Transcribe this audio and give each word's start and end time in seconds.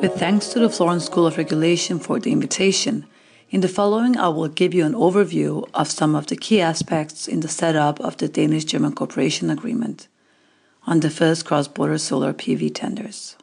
With 0.00 0.14
thanks 0.14 0.48
to 0.48 0.58
the 0.60 0.70
Florence 0.70 1.04
School 1.04 1.26
of 1.26 1.36
Regulation 1.36 1.98
for 1.98 2.18
the 2.18 2.32
invitation, 2.32 3.06
in 3.50 3.60
the 3.60 3.68
following 3.68 4.16
I 4.16 4.28
will 4.28 4.48
give 4.48 4.72
you 4.72 4.86
an 4.86 4.94
overview 4.94 5.68
of 5.74 5.90
some 5.90 6.14
of 6.14 6.28
the 6.28 6.36
key 6.36 6.60
aspects 6.60 7.28
in 7.28 7.40
the 7.40 7.48
setup 7.48 8.00
of 8.00 8.16
the 8.16 8.28
Danish 8.28 8.64
German 8.64 8.92
Cooperation 8.94 9.50
Agreement 9.50 10.08
on 10.86 11.00
the 11.00 11.10
first 11.10 11.44
cross 11.44 11.68
border 11.68 11.98
solar 11.98 12.32
PV 12.32 12.74
tenders. 12.74 13.36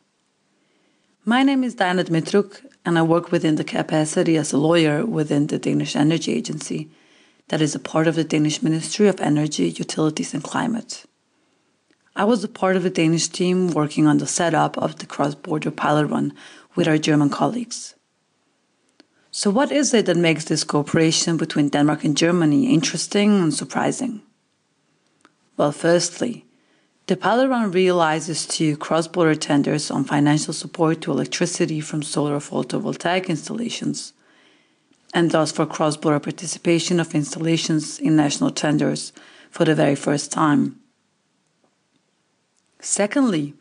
My 1.25 1.43
name 1.43 1.63
is 1.63 1.75
Diana 1.75 2.05
Dmitruk, 2.05 2.66
and 2.87 2.97
I 2.97 3.01
work 3.01 3.33
within 3.33 3.57
the 3.57 3.65
capacity 3.65 4.37
as 4.37 4.53
a 4.53 4.57
lawyer 4.57 5.05
within 5.05 5.47
the 5.47 5.59
Danish 5.59 5.93
Energy 5.93 6.31
Agency, 6.31 6.89
that 7.49 7.61
is 7.61 7.75
a 7.75 7.79
part 7.79 8.07
of 8.07 8.15
the 8.15 8.23
Danish 8.23 8.63
Ministry 8.63 9.09
of 9.09 9.19
Energy, 9.19 9.67
Utilities 9.67 10.33
and 10.33 10.41
Climate. 10.41 11.03
I 12.15 12.23
was 12.23 12.45
a 12.45 12.47
part 12.47 12.77
of 12.77 12.85
a 12.85 12.89
Danish 12.89 13.27
team 13.27 13.71
working 13.71 14.07
on 14.07 14.19
the 14.19 14.25
setup 14.25 14.77
of 14.77 14.99
the 14.99 15.05
cross 15.05 15.35
border 15.35 15.69
pilot 15.69 16.05
run 16.05 16.33
with 16.75 16.87
our 16.87 16.97
German 16.97 17.29
colleagues. 17.29 17.93
So, 19.31 19.49
what 19.49 19.69
is 19.69 19.93
it 19.93 20.05
that 20.05 20.15
makes 20.15 20.45
this 20.45 20.63
cooperation 20.63 21.35
between 21.35 21.67
Denmark 21.67 22.05
and 22.05 22.15
Germany 22.15 22.73
interesting 22.73 23.37
and 23.41 23.53
surprising? 23.53 24.21
Well, 25.57 25.73
firstly, 25.73 26.45
the 27.07 27.15
run 27.15 27.71
realizes 27.71 28.45
two 28.45 28.75
cross 28.75 29.07
border 29.07 29.35
tenders 29.35 29.89
on 29.89 30.03
financial 30.03 30.53
support 30.53 30.99
to 31.01 31.11
electricity 31.11 31.79
from 31.79 32.03
solar 32.03 32.39
photovoltaic 32.39 33.29
installations, 33.29 34.11
and 35.13 35.31
thus 35.31 35.53
for 35.53 35.65
cross 35.65 35.95
border 35.95 36.19
participation 36.19 36.99
of 36.99 37.15
installations 37.15 37.97
in 37.97 38.17
national 38.17 38.51
tenders 38.51 39.13
for 39.49 39.63
the 39.63 39.73
very 39.73 39.95
first 39.95 40.33
time. 40.33 40.81
Secondly, 42.81 43.53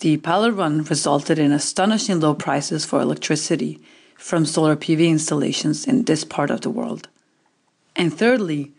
the 0.00 0.16
run 0.16 0.82
resulted 0.84 1.38
in 1.38 1.52
astonishing 1.52 2.20
low 2.20 2.34
prices 2.34 2.86
for 2.86 3.02
electricity 3.02 3.78
from 4.16 4.46
solar 4.46 4.74
PV 4.74 5.06
installations 5.06 5.86
in 5.86 6.04
this 6.04 6.24
part 6.24 6.50
of 6.50 6.62
the 6.62 6.70
world. 6.70 7.08
And 7.94 8.12
thirdly, 8.12 8.72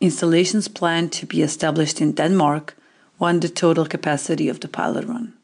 installations 0.00 0.68
planned 0.68 1.10
to 1.14 1.26
be 1.26 1.42
established 1.42 2.00
in 2.00 2.12
Denmark 2.12 2.76
won 3.18 3.40
the 3.40 3.48
total 3.48 3.86
capacity 3.86 4.48
of 4.48 4.60
the 4.60 4.68
pilot 4.68 5.06
run. 5.06 5.34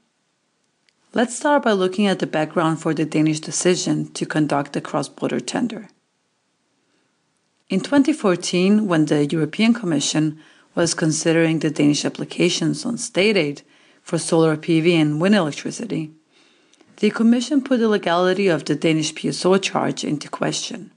Let's 1.12 1.36
start 1.36 1.64
by 1.64 1.72
looking 1.72 2.06
at 2.06 2.20
the 2.20 2.26
background 2.26 2.80
for 2.80 2.94
the 2.94 3.04
Danish 3.04 3.40
decision 3.40 4.12
to 4.12 4.26
conduct 4.26 4.72
the 4.72 4.80
cross 4.80 5.08
border 5.08 5.40
tender. 5.40 5.88
In 7.68 7.80
2014, 7.80 8.86
when 8.86 9.06
the 9.06 9.26
European 9.26 9.74
Commission 9.74 10.40
was 10.74 10.94
considering 10.94 11.58
the 11.58 11.70
Danish 11.70 12.04
applications 12.04 12.84
on 12.84 12.96
state 12.96 13.36
aid 13.36 13.62
for 14.02 14.18
solar 14.18 14.56
PV 14.56 14.92
and 14.92 15.20
wind 15.20 15.34
electricity, 15.34 16.12
the 16.98 17.10
Commission 17.10 17.62
put 17.62 17.80
the 17.80 17.88
legality 17.88 18.48
of 18.48 18.64
the 18.64 18.74
Danish 18.74 19.14
PSO 19.14 19.60
charge 19.60 20.04
into 20.04 20.28
question. 20.28 20.92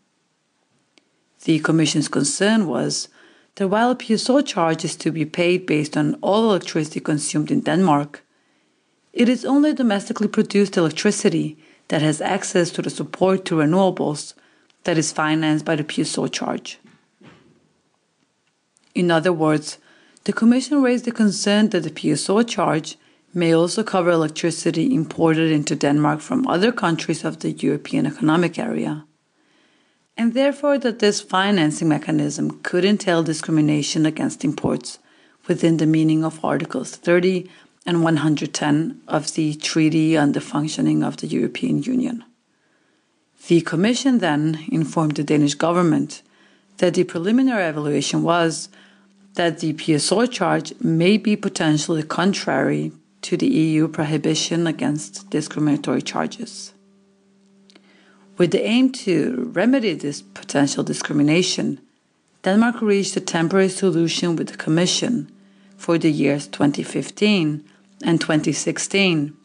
The 1.45 1.59
Commission's 1.59 2.07
concern 2.07 2.67
was 2.67 3.07
a 3.57 3.95
PSO 3.95 4.45
charge 4.45 4.83
is 4.83 4.95
to 4.97 5.11
be 5.11 5.25
paid 5.25 5.65
based 5.65 5.95
on 5.95 6.15
all 6.21 6.49
electricity 6.49 6.99
consumed 6.99 7.51
in 7.51 7.61
Denmark, 7.61 8.23
it 9.13 9.29
is 9.29 9.45
only 9.45 9.73
domestically 9.73 10.27
produced 10.27 10.75
electricity 10.75 11.57
that 11.89 12.01
has 12.01 12.19
access 12.21 12.71
to 12.71 12.81
the 12.81 12.89
support 12.89 13.45
to 13.45 13.55
renewables 13.55 14.33
that 14.85 14.97
is 14.97 15.11
financed 15.11 15.65
by 15.65 15.75
the 15.75 15.83
PSO 15.83 16.31
charge. 16.31 16.79
In 18.95 19.11
other 19.11 19.33
words, 19.33 19.77
the 20.23 20.33
Commission 20.33 20.81
raised 20.81 21.05
the 21.05 21.11
concern 21.11 21.69
that 21.69 21.83
the 21.83 21.89
PSO 21.89 22.47
charge 22.47 22.97
may 23.33 23.53
also 23.53 23.83
cover 23.83 24.11
electricity 24.11 24.93
imported 24.93 25.51
into 25.51 25.75
Denmark 25.75 26.21
from 26.21 26.47
other 26.47 26.71
countries 26.71 27.25
of 27.25 27.39
the 27.39 27.51
European 27.51 28.05
Economic 28.05 28.57
Area, 28.59 29.05
and 30.17 30.33
therefore 30.33 30.77
that 30.77 30.99
this 30.99 31.21
financing 31.21 31.87
mechanism 31.87 32.59
could 32.61 32.85
entail 32.85 33.23
discrimination 33.23 34.05
against 34.05 34.45
imports 34.45 34.99
within 35.47 35.77
the 35.77 35.85
meaning 35.85 36.23
of 36.23 36.43
Articles 36.43 36.95
30 36.95 37.49
and 37.85 38.03
110 38.03 39.01
of 39.07 39.33
the 39.33 39.55
Treaty 39.55 40.15
on 40.15 40.31
the 40.31 40.41
Functioning 40.41 41.03
of 41.03 41.17
the 41.17 41.27
European 41.27 41.83
Union. 41.83 42.23
The 43.47 43.61
Commission 43.61 44.19
then 44.19 44.65
informed 44.71 45.15
the 45.15 45.23
Danish 45.23 45.55
government 45.55 46.21
that 46.77 46.93
the 46.93 47.03
preliminary 47.03 47.65
evaluation 47.65 48.23
was 48.23 48.69
that 49.33 49.59
the 49.59 49.73
PSO 49.73 50.31
charge 50.31 50.73
may 50.79 51.17
be 51.17 51.35
potentially 51.35 52.03
contrary 52.03 52.91
to 53.21 53.37
the 53.37 53.47
EU 53.47 53.87
prohibition 53.87 54.67
against 54.67 55.29
discriminatory 55.29 56.01
charges. 56.01 56.72
With 58.37 58.51
the 58.51 58.63
aim 58.63 58.91
to 59.03 59.51
remedy 59.53 59.93
this 59.93 60.21
potential 60.21 60.83
discrimination, 60.83 61.79
Denmark 62.43 62.81
reached 62.81 63.15
a 63.15 63.21
temporary 63.21 63.69
solution 63.69 64.35
with 64.35 64.47
the 64.49 64.57
Commission 64.57 65.31
for 65.77 65.97
the 65.97 66.11
years 66.11 66.47
2015 66.47 67.63
and 68.03 68.19
2016 68.19 69.37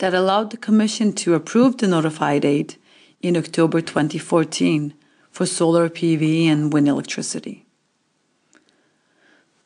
that 0.00 0.14
allowed 0.14 0.50
the 0.50 0.56
Commission 0.56 1.12
to 1.12 1.34
approve 1.34 1.76
the 1.76 1.86
notified 1.86 2.44
aid 2.44 2.76
in 3.22 3.36
October 3.36 3.80
2014 3.80 4.94
for 5.30 5.46
solar 5.46 5.88
PV 5.88 6.46
and 6.46 6.72
wind 6.72 6.88
electricity. 6.88 7.64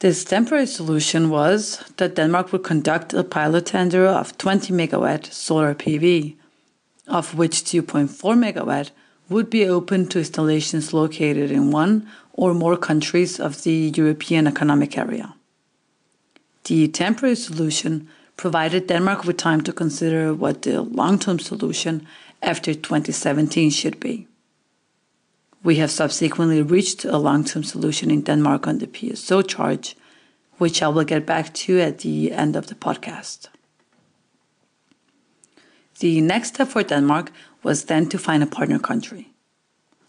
This 0.00 0.24
temporary 0.24 0.66
solution 0.66 1.28
was 1.28 1.82
that 1.96 2.14
Denmark 2.14 2.52
would 2.52 2.62
conduct 2.62 3.14
a 3.14 3.24
pilot 3.24 3.66
tender 3.66 4.06
of 4.06 4.36
20 4.38 4.72
megawatt 4.72 5.32
solar 5.32 5.74
PV, 5.74 6.36
of 7.08 7.34
which 7.34 7.64
2.4 7.64 8.08
megawatt 8.36 8.90
would 9.28 9.50
be 9.50 9.66
open 9.66 10.06
to 10.08 10.18
installations 10.18 10.92
located 10.92 11.50
in 11.50 11.70
one 11.70 12.08
or 12.32 12.54
more 12.54 12.76
countries 12.76 13.40
of 13.40 13.62
the 13.64 13.92
European 13.94 14.46
Economic 14.46 14.96
Area. 14.96 15.34
The 16.64 16.88
temporary 16.88 17.36
solution 17.36 18.08
provided 18.36 18.86
Denmark 18.86 19.24
with 19.24 19.36
time 19.36 19.62
to 19.62 19.72
consider 19.72 20.32
what 20.32 20.62
the 20.62 20.82
long 20.82 21.18
term 21.18 21.38
solution 21.38 22.06
after 22.42 22.72
2017 22.72 23.70
should 23.70 23.98
be. 23.98 24.28
We 25.64 25.76
have 25.76 25.90
subsequently 25.90 26.62
reached 26.62 27.04
a 27.04 27.18
long 27.18 27.44
term 27.44 27.64
solution 27.64 28.10
in 28.10 28.22
Denmark 28.22 28.66
on 28.66 28.78
the 28.78 28.86
PSO 28.86 29.46
charge, 29.46 29.96
which 30.58 30.82
I 30.82 30.88
will 30.88 31.04
get 31.04 31.26
back 31.26 31.52
to 31.54 31.80
at 31.80 31.98
the 31.98 32.32
end 32.32 32.54
of 32.54 32.68
the 32.68 32.76
podcast. 32.76 33.48
The 36.00 36.20
next 36.20 36.54
step 36.54 36.68
for 36.68 36.82
Denmark 36.82 37.32
was 37.62 37.84
then 37.84 38.08
to 38.10 38.18
find 38.18 38.42
a 38.42 38.46
partner 38.46 38.78
country. 38.78 39.30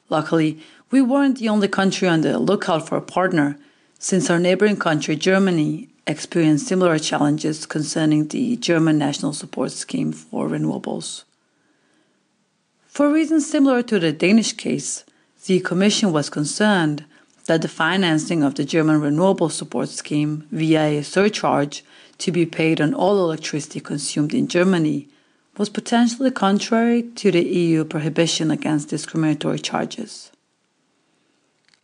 Luckily, 0.09 0.59
we 0.91 1.01
weren't 1.01 1.39
the 1.39 1.49
only 1.49 1.67
country 1.67 2.07
on 2.07 2.21
the 2.21 2.37
lookout 2.37 2.87
for 2.87 2.97
a 2.97 3.01
partner, 3.01 3.57
since 3.97 4.29
our 4.29 4.39
neighboring 4.39 4.77
country, 4.77 5.15
Germany, 5.15 5.89
experienced 6.05 6.67
similar 6.67 6.97
challenges 6.97 7.65
concerning 7.65 8.27
the 8.27 8.57
German 8.57 8.97
National 8.97 9.33
Support 9.33 9.71
Scheme 9.71 10.11
for 10.11 10.47
renewables. 10.47 11.23
For 12.87 13.11
reasons 13.11 13.49
similar 13.49 13.83
to 13.83 13.99
the 13.99 14.11
Danish 14.11 14.53
case, 14.53 15.05
the 15.45 15.59
Commission 15.59 16.11
was 16.11 16.29
concerned 16.29 17.05
that 17.45 17.61
the 17.61 17.67
financing 17.67 18.43
of 18.43 18.55
the 18.55 18.65
German 18.65 19.01
Renewable 19.01 19.49
Support 19.49 19.89
Scheme 19.89 20.47
via 20.51 20.99
a 20.99 21.03
surcharge 21.03 21.83
to 22.19 22.31
be 22.31 22.45
paid 22.45 22.81
on 22.81 22.93
all 22.93 23.17
electricity 23.19 23.79
consumed 23.79 24.33
in 24.33 24.47
Germany 24.47 25.07
was 25.59 25.69
potentially 25.69 26.31
contrary 26.31 27.03
to 27.03 27.31
the 27.31 27.43
EU 27.43 27.83
prohibition 27.83 28.49
against 28.49 28.87
discriminatory 28.87 29.59
charges. 29.59 30.31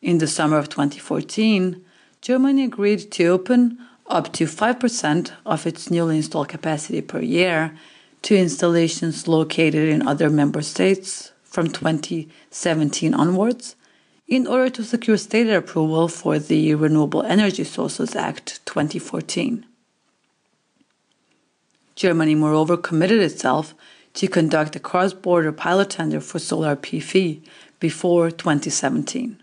In 0.01 0.19
the 0.19 0.27
summer 0.27 0.57
of 0.57 0.69
2014, 0.69 1.83
Germany 2.21 2.63
agreed 2.63 3.11
to 3.11 3.25
open 3.25 3.77
up 4.07 4.31
to 4.31 4.45
5% 4.45 5.31
of 5.45 5.67
its 5.67 5.91
newly 5.91 6.15
installed 6.15 6.47
capacity 6.47 7.01
per 7.01 7.19
year 7.19 7.77
to 8.21 8.37
installations 8.37 9.27
located 9.27 9.89
in 9.89 10.07
other 10.07 10.29
member 10.29 10.61
states 10.61 11.33
from 11.43 11.69
2017 11.69 13.13
onwards 13.13 13.75
in 14.25 14.47
order 14.47 14.69
to 14.69 14.85
secure 14.85 15.17
state 15.17 15.49
approval 15.49 16.07
for 16.07 16.39
the 16.39 16.73
Renewable 16.75 17.23
Energy 17.23 17.65
Sources 17.65 18.15
Act 18.15 18.65
2014. 18.65 19.65
Germany, 21.95 22.35
moreover, 22.35 22.77
committed 22.77 23.21
itself 23.21 23.73
to 24.15 24.27
conduct 24.27 24.75
a 24.75 24.79
cross 24.79 25.13
border 25.13 25.51
pilot 25.51 25.89
tender 25.89 26.19
for 26.19 26.39
solar 26.39 26.75
PV 26.75 27.41
before 27.79 28.31
2017. 28.31 29.41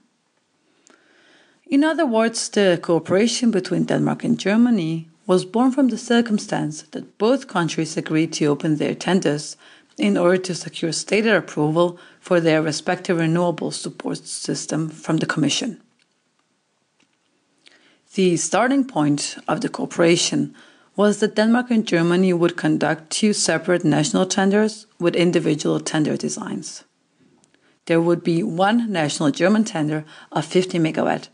In 1.66 1.84
other 1.84 2.04
words, 2.04 2.48
the 2.50 2.78
cooperation 2.82 3.50
between 3.50 3.84
Denmark 3.84 4.24
and 4.24 4.38
Germany 4.38 5.08
was 5.26 5.44
born 5.44 5.70
from 5.72 5.88
the 5.88 5.98
circumstance 5.98 6.82
that 6.90 7.16
both 7.16 7.48
countries 7.48 7.96
agreed 7.96 8.32
to 8.34 8.46
open 8.46 8.76
their 8.76 8.94
tenders 8.94 9.56
in 9.96 10.16
order 10.18 10.38
to 10.38 10.54
secure 10.54 10.92
state 10.92 11.26
aid 11.26 11.34
approval 11.34 11.98
for 12.20 12.40
their 12.40 12.62
respective 12.62 13.18
renewable 13.18 13.70
support 13.70 14.18
system 14.26 14.88
from 14.88 15.18
the 15.18 15.26
Commission. 15.26 15.80
The 18.14 18.36
starting 18.36 18.84
point 18.84 19.38
of 19.48 19.60
the 19.60 19.68
cooperation 19.68 20.54
was 20.94 21.20
that 21.20 21.34
Denmark 21.34 21.70
and 21.70 21.86
Germany 21.86 22.32
would 22.32 22.56
conduct 22.56 23.10
two 23.10 23.32
separate 23.32 23.84
national 23.84 24.26
tenders 24.26 24.86
with 24.98 25.16
individual 25.16 25.80
tender 25.80 26.16
designs. 26.16 26.84
There 27.86 28.00
would 28.00 28.22
be 28.22 28.42
one 28.42 28.92
national 28.92 29.30
German 29.30 29.64
tender 29.64 30.04
of 30.30 30.44
50 30.44 30.78
megawatt 30.78 31.28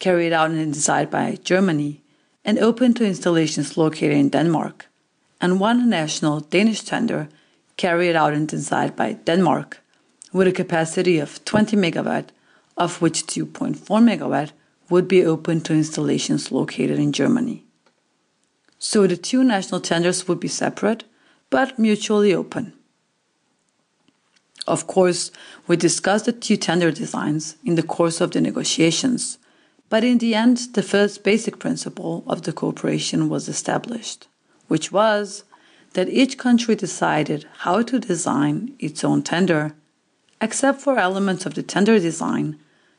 carried 0.00 0.32
out 0.32 0.50
and 0.50 0.72
designed 0.72 1.10
by 1.10 1.38
Germany 1.44 2.02
and 2.44 2.58
open 2.58 2.92
to 2.94 3.06
installations 3.06 3.76
located 3.76 4.12
in 4.12 4.28
Denmark, 4.28 4.86
and 5.40 5.60
one 5.60 5.88
national 5.88 6.40
Danish 6.40 6.82
tender 6.82 7.28
carried 7.76 8.14
out 8.14 8.34
and 8.34 8.46
designed 8.46 8.96
by 8.96 9.14
Denmark 9.24 9.80
with 10.32 10.48
a 10.48 10.52
capacity 10.52 11.18
of 11.18 11.42
20 11.44 11.76
megawatt, 11.76 12.26
of 12.76 13.00
which 13.00 13.26
2.4 13.26 13.78
megawatt 14.02 14.50
would 14.90 15.08
be 15.08 15.24
open 15.24 15.60
to 15.62 15.72
installations 15.72 16.52
located 16.52 16.98
in 16.98 17.12
Germany. 17.12 17.63
So 18.86 19.06
the 19.06 19.16
two 19.16 19.42
national 19.42 19.80
tenders 19.80 20.28
would 20.28 20.40
be 20.40 20.48
separate 20.48 21.04
but 21.48 21.78
mutually 21.78 22.34
open. 22.34 22.74
Of 24.66 24.86
course, 24.86 25.30
we 25.66 25.76
discussed 25.78 26.26
the 26.26 26.32
two 26.32 26.58
tender 26.58 26.90
designs 26.90 27.56
in 27.64 27.76
the 27.76 27.82
course 27.82 28.20
of 28.20 28.32
the 28.32 28.42
negotiations, 28.42 29.38
but 29.88 30.04
in 30.04 30.18
the 30.18 30.34
end, 30.34 30.74
the 30.74 30.82
first 30.82 31.24
basic 31.24 31.58
principle 31.58 32.24
of 32.26 32.42
the 32.42 32.52
cooperation 32.52 33.30
was 33.30 33.48
established, 33.48 34.28
which 34.68 34.92
was 34.92 35.44
that 35.94 36.10
each 36.10 36.36
country 36.36 36.74
decided 36.74 37.46
how 37.60 37.80
to 37.80 37.98
design 37.98 38.74
its 38.78 39.02
own 39.02 39.22
tender, 39.22 39.74
except 40.42 40.82
for 40.82 40.98
elements 40.98 41.46
of 41.46 41.54
the 41.54 41.62
tender 41.62 41.98
design 41.98 42.58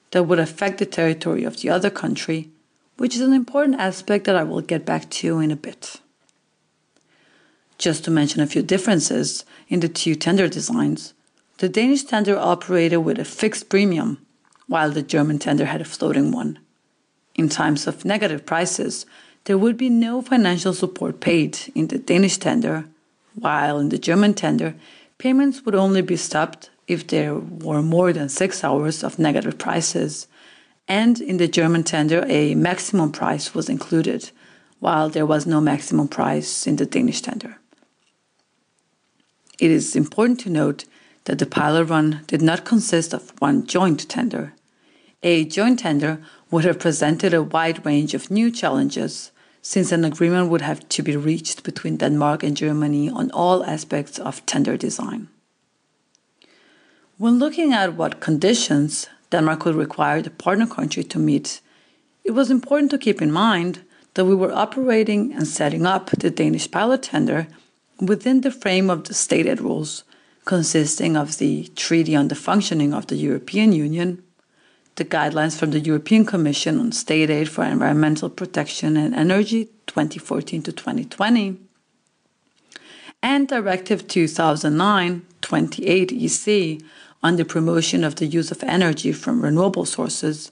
that 0.10 0.24
would 0.24 0.40
affect 0.40 0.80
the 0.80 0.88
territory 0.88 1.44
of 1.44 1.62
the 1.62 1.70
other 1.70 1.92
country, 1.92 2.50
which 2.98 3.16
is 3.16 3.22
an 3.22 3.34
important 3.34 3.80
aspect 3.80 4.26
that 4.26 4.36
I 4.36 4.44
will 4.44 4.62
get 4.62 4.86
back 4.86 5.10
to 5.12 5.40
in 5.40 5.52
a 5.52 5.56
bit. 5.56 6.00
Just 7.78 8.06
to 8.06 8.12
mention 8.12 8.42
a 8.42 8.48
few 8.48 8.62
differences 8.62 9.44
in 9.68 9.82
the 9.82 9.90
two 9.90 10.16
tender 10.16 10.48
designs, 10.48 11.14
the 11.58 11.70
Danish 11.70 12.04
tender 12.04 12.38
operated 12.38 13.00
with 13.00 13.20
a 13.20 13.26
fixed 13.26 13.70
premium, 13.70 14.26
while 14.68 14.92
the 14.92 15.02
German 15.02 15.40
tender 15.40 15.66
had 15.66 15.82
a 15.82 15.86
floating 15.86 16.32
one. 16.32 16.60
In 17.36 17.50
times 17.50 17.86
of 17.86 18.06
negative 18.06 18.46
prices, 18.46 19.06
there 19.44 19.58
would 19.58 19.78
be 19.78 19.90
no 19.90 20.22
financial 20.22 20.74
support 20.74 21.20
paid 21.20 21.58
in 21.76 21.88
the 21.88 22.00
Danish 22.00 22.38
tender, 22.38 22.86
while 23.36 23.78
in 23.78 23.90
the 23.90 23.98
German 23.98 24.34
tender, 24.34 24.76
payments 25.18 25.64
would 25.66 25.76
only 25.76 26.02
be 26.02 26.16
stopped 26.16 26.70
if 26.88 27.08
there 27.08 27.36
were 27.36 27.82
more 27.82 28.14
than 28.14 28.30
six 28.30 28.64
hours 28.64 29.04
of 29.04 29.20
negative 29.20 29.58
prices, 29.58 30.28
and 30.88 31.20
in 31.20 31.38
the 31.38 31.48
German 31.48 31.84
tender, 31.84 32.26
a 32.28 32.56
maximum 32.56 33.12
price 33.12 33.54
was 33.54 33.70
included, 33.70 34.32
while 34.80 35.10
there 35.10 35.26
was 35.26 35.46
no 35.46 35.60
maximum 35.60 36.08
price 36.08 36.68
in 36.68 36.76
the 36.76 36.86
Danish 36.86 37.22
tender. 37.22 37.58
It 39.60 39.72
is 39.72 39.96
important 39.96 40.40
to 40.42 40.50
note 40.50 40.86
that 41.24 41.40
the 41.40 41.46
pilot 41.46 41.86
run 41.86 42.22
did 42.28 42.42
not 42.42 42.66
consist 42.66 43.14
of 43.14 43.34
one 43.40 43.66
joint 43.66 44.08
tender. 44.08 44.54
A 45.24 45.46
joint 45.46 45.80
tender 45.80 46.22
would 46.52 46.66
have 46.66 46.80
presented 46.80 47.34
a 47.34 47.42
wide 47.42 47.84
range 47.86 48.14
of 48.14 48.30
new 48.30 48.52
challenges, 48.52 49.32
since 49.62 49.92
an 49.92 50.06
agreement 50.06 50.50
would 50.50 50.62
have 50.62 50.88
to 50.90 51.02
be 51.02 51.18
reached 51.18 51.64
between 51.64 51.98
Denmark 51.98 52.44
and 52.44 52.56
Germany 52.56 53.10
on 53.10 53.32
all 53.32 53.64
aspects 53.64 54.20
of 54.20 54.46
tender 54.46 54.78
design. 54.78 55.30
When 57.18 57.40
looking 57.40 57.74
at 57.74 57.96
what 57.96 58.20
conditions 58.20 59.08
Denmark 59.36 59.66
would 59.66 59.76
require 59.76 60.22
the 60.22 60.30
partner 60.30 60.66
country 60.66 61.04
to 61.04 61.20
meet, 61.20 61.60
it 62.24 62.32
was 62.32 62.50
important 62.50 62.90
to 62.92 62.98
keep 63.06 63.22
in 63.22 63.32
mind 63.32 63.74
that 64.14 64.26
we 64.26 64.34
were 64.34 64.54
operating 64.54 65.34
and 65.34 65.46
setting 65.46 65.86
up 65.86 66.10
the 66.12 66.32
Danish 66.32 66.72
pilot 66.72 67.04
tender 67.04 67.48
within 68.00 68.42
the 68.42 68.52
frame 68.62 68.90
of 68.90 69.04
the 69.04 69.14
state 69.14 69.46
aid 69.46 69.60
rules 69.60 70.06
consisting 70.46 71.18
of 71.18 71.38
the 71.40 71.68
Treaty 71.76 72.16
on 72.16 72.28
the 72.30 72.42
Functioning 72.48 72.94
of 72.94 73.08
the 73.08 73.18
European 73.18 73.74
Union, 73.74 74.24
the 74.96 75.04
guidelines 75.04 75.58
from 75.60 75.72
the 75.72 75.80
European 75.80 76.24
Commission 76.24 76.80
on 76.80 76.92
State 76.92 77.30
Aid 77.30 77.50
for 77.50 77.66
Environmental 77.66 78.30
Protection 78.30 78.96
and 78.96 79.14
Energy 79.16 79.66
2014 79.88 80.62
to 80.64 80.72
2020, 80.72 81.58
and 83.22 83.48
Directive 83.48 84.08
2009 84.08 85.26
28 85.42 86.12
EC 86.12 86.82
on 87.26 87.38
the 87.38 87.54
promotion 87.56 88.04
of 88.04 88.14
the 88.18 88.28
use 88.28 88.52
of 88.52 88.64
energy 88.78 89.12
from 89.12 89.42
renewable 89.42 89.84
sources, 89.84 90.52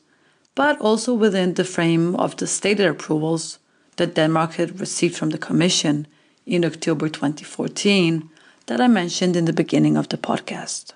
but 0.55 0.75
also 0.81 1.13
within 1.13 1.53
the 1.53 1.63
frame 1.75 2.15
of 2.15 2.35
the 2.37 2.47
state 2.47 2.79
aid 2.79 2.87
approvals 2.87 3.59
that 3.97 4.15
Denmark 4.15 4.53
had 4.53 4.79
received 4.79 5.15
from 5.15 5.29
the 5.29 5.45
Commission 5.47 6.07
in 6.47 6.65
October 6.65 7.09
2014 7.09 8.27
that 8.65 8.81
I 8.81 8.87
mentioned 8.87 9.35
in 9.35 9.45
the 9.45 9.59
beginning 9.61 9.95
of 9.97 10.09
the 10.09 10.17
podcast. 10.17 10.93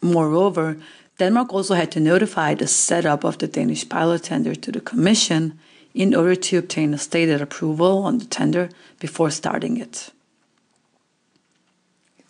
Moreover, 0.00 0.76
Denmark 1.18 1.52
also 1.52 1.74
had 1.74 1.90
to 1.90 2.08
notify 2.12 2.54
the 2.54 2.68
setup 2.68 3.24
of 3.24 3.38
the 3.38 3.48
Danish 3.48 3.88
pilot 3.88 4.22
tender 4.22 4.54
to 4.54 4.70
the 4.70 4.86
Commission 4.92 5.58
in 5.94 6.14
order 6.14 6.36
to 6.36 6.58
obtain 6.58 6.94
a 6.94 6.98
state 6.98 7.28
aid 7.28 7.40
approval 7.40 8.04
on 8.04 8.18
the 8.18 8.28
tender 8.38 8.68
before 9.00 9.32
starting 9.32 9.78
it. 9.78 10.12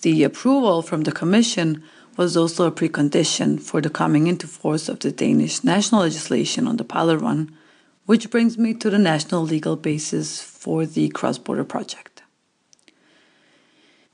The 0.03 0.25
approval 0.25 0.83
from 0.83 1.03
the 1.03 1.13
Commission 1.13 1.83
was 2.17 2.37
also 2.37 2.67
a 2.67 2.73
precondition 2.73 3.61
for 3.61 3.81
the 3.81 3.89
coming 3.89 4.27
into 4.27 4.49
force 4.49 4.89
of 4.89 4.99
the 4.99 5.13
Danish 5.13 5.63
national 5.63 6.03
legislation 6.03 6.67
on 6.67 6.77
the 6.77 6.85
run, 7.19 7.57
which 8.07 8.29
brings 8.29 8.59
me 8.59 8.75
to 8.75 8.91
the 8.91 8.99
national 8.99 9.43
legal 9.43 9.77
basis 9.77 10.43
for 10.43 10.87
the 10.87 11.09
cross 11.11 11.39
border 11.39 11.65
project. 11.65 12.23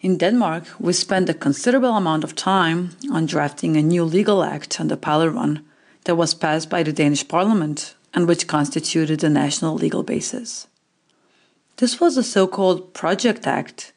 In 0.00 0.18
Denmark, 0.18 0.64
we 0.78 0.92
spent 0.92 1.30
a 1.30 1.34
considerable 1.34 1.96
amount 1.96 2.22
of 2.22 2.36
time 2.36 2.90
on 3.10 3.26
drafting 3.26 3.76
a 3.76 3.82
new 3.82 4.04
legal 4.04 4.44
act 4.44 4.78
on 4.78 4.88
the 4.88 4.96
run 4.96 5.64
that 6.04 6.16
was 6.16 6.34
passed 6.34 6.68
by 6.68 6.82
the 6.82 6.92
Danish 6.92 7.26
parliament 7.26 7.94
and 8.12 8.28
which 8.28 8.46
constituted 8.46 9.20
the 9.20 9.30
national 9.30 9.74
legal 9.74 10.02
basis. 10.02 10.68
This 11.78 11.98
was 11.98 12.16
a 12.16 12.22
so 12.22 12.46
called 12.46 12.92
Project 12.92 13.46
Act, 13.46 13.92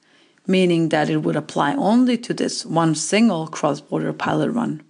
meaning 0.47 0.89
that 0.89 1.09
it 1.09 1.17
would 1.17 1.35
apply 1.35 1.75
only 1.75 2.17
to 2.17 2.33
this 2.33 2.65
one 2.65 2.95
single 2.95 3.47
cross 3.47 3.81
border 3.81 4.13
pilot 4.13 4.51
run. 4.51 4.81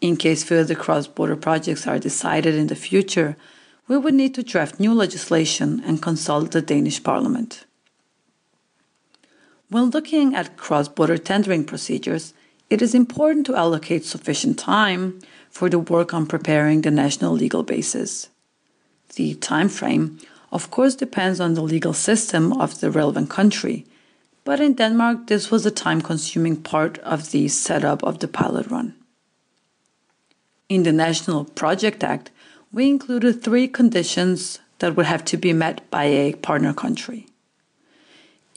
In 0.00 0.16
case 0.16 0.44
further 0.44 0.74
cross 0.74 1.06
border 1.06 1.36
projects 1.36 1.86
are 1.86 1.98
decided 1.98 2.54
in 2.54 2.66
the 2.66 2.76
future, 2.76 3.36
we 3.88 3.96
would 3.96 4.14
need 4.14 4.34
to 4.34 4.42
draft 4.42 4.80
new 4.80 4.94
legislation 4.94 5.82
and 5.84 6.02
consult 6.02 6.50
the 6.50 6.62
Danish 6.62 7.02
parliament. 7.02 7.64
When 9.70 9.90
looking 9.90 10.34
at 10.34 10.56
cross 10.56 10.88
border 10.88 11.18
tendering 11.18 11.64
procedures, 11.64 12.34
it 12.70 12.82
is 12.82 12.94
important 12.94 13.46
to 13.46 13.56
allocate 13.56 14.04
sufficient 14.04 14.58
time 14.58 15.20
for 15.50 15.68
the 15.68 15.78
work 15.78 16.12
on 16.12 16.26
preparing 16.26 16.80
the 16.80 16.90
national 16.90 17.32
legal 17.32 17.62
basis. 17.62 18.28
The 19.14 19.34
time 19.34 19.68
frame, 19.68 20.18
of 20.50 20.70
course, 20.70 20.94
depends 20.94 21.40
on 21.40 21.54
the 21.54 21.62
legal 21.62 21.92
system 21.92 22.52
of 22.52 22.80
the 22.80 22.90
relevant 22.90 23.30
country, 23.30 23.86
but 24.44 24.60
in 24.60 24.74
Denmark, 24.74 25.26
this 25.26 25.50
was 25.50 25.66
a 25.66 25.70
time 25.70 26.00
consuming 26.02 26.56
part 26.56 26.98
of 26.98 27.30
the 27.30 27.48
setup 27.48 28.02
of 28.04 28.18
the 28.18 28.28
pilot 28.28 28.66
run. 28.70 28.94
In 30.68 30.82
the 30.82 30.92
National 30.92 31.44
Project 31.44 32.04
Act, 32.04 32.30
we 32.72 32.88
included 32.88 33.42
three 33.42 33.68
conditions 33.68 34.60
that 34.78 34.96
would 34.96 35.06
have 35.06 35.24
to 35.26 35.36
be 35.36 35.52
met 35.52 35.88
by 35.90 36.04
a 36.04 36.34
partner 36.34 36.74
country. 36.74 37.26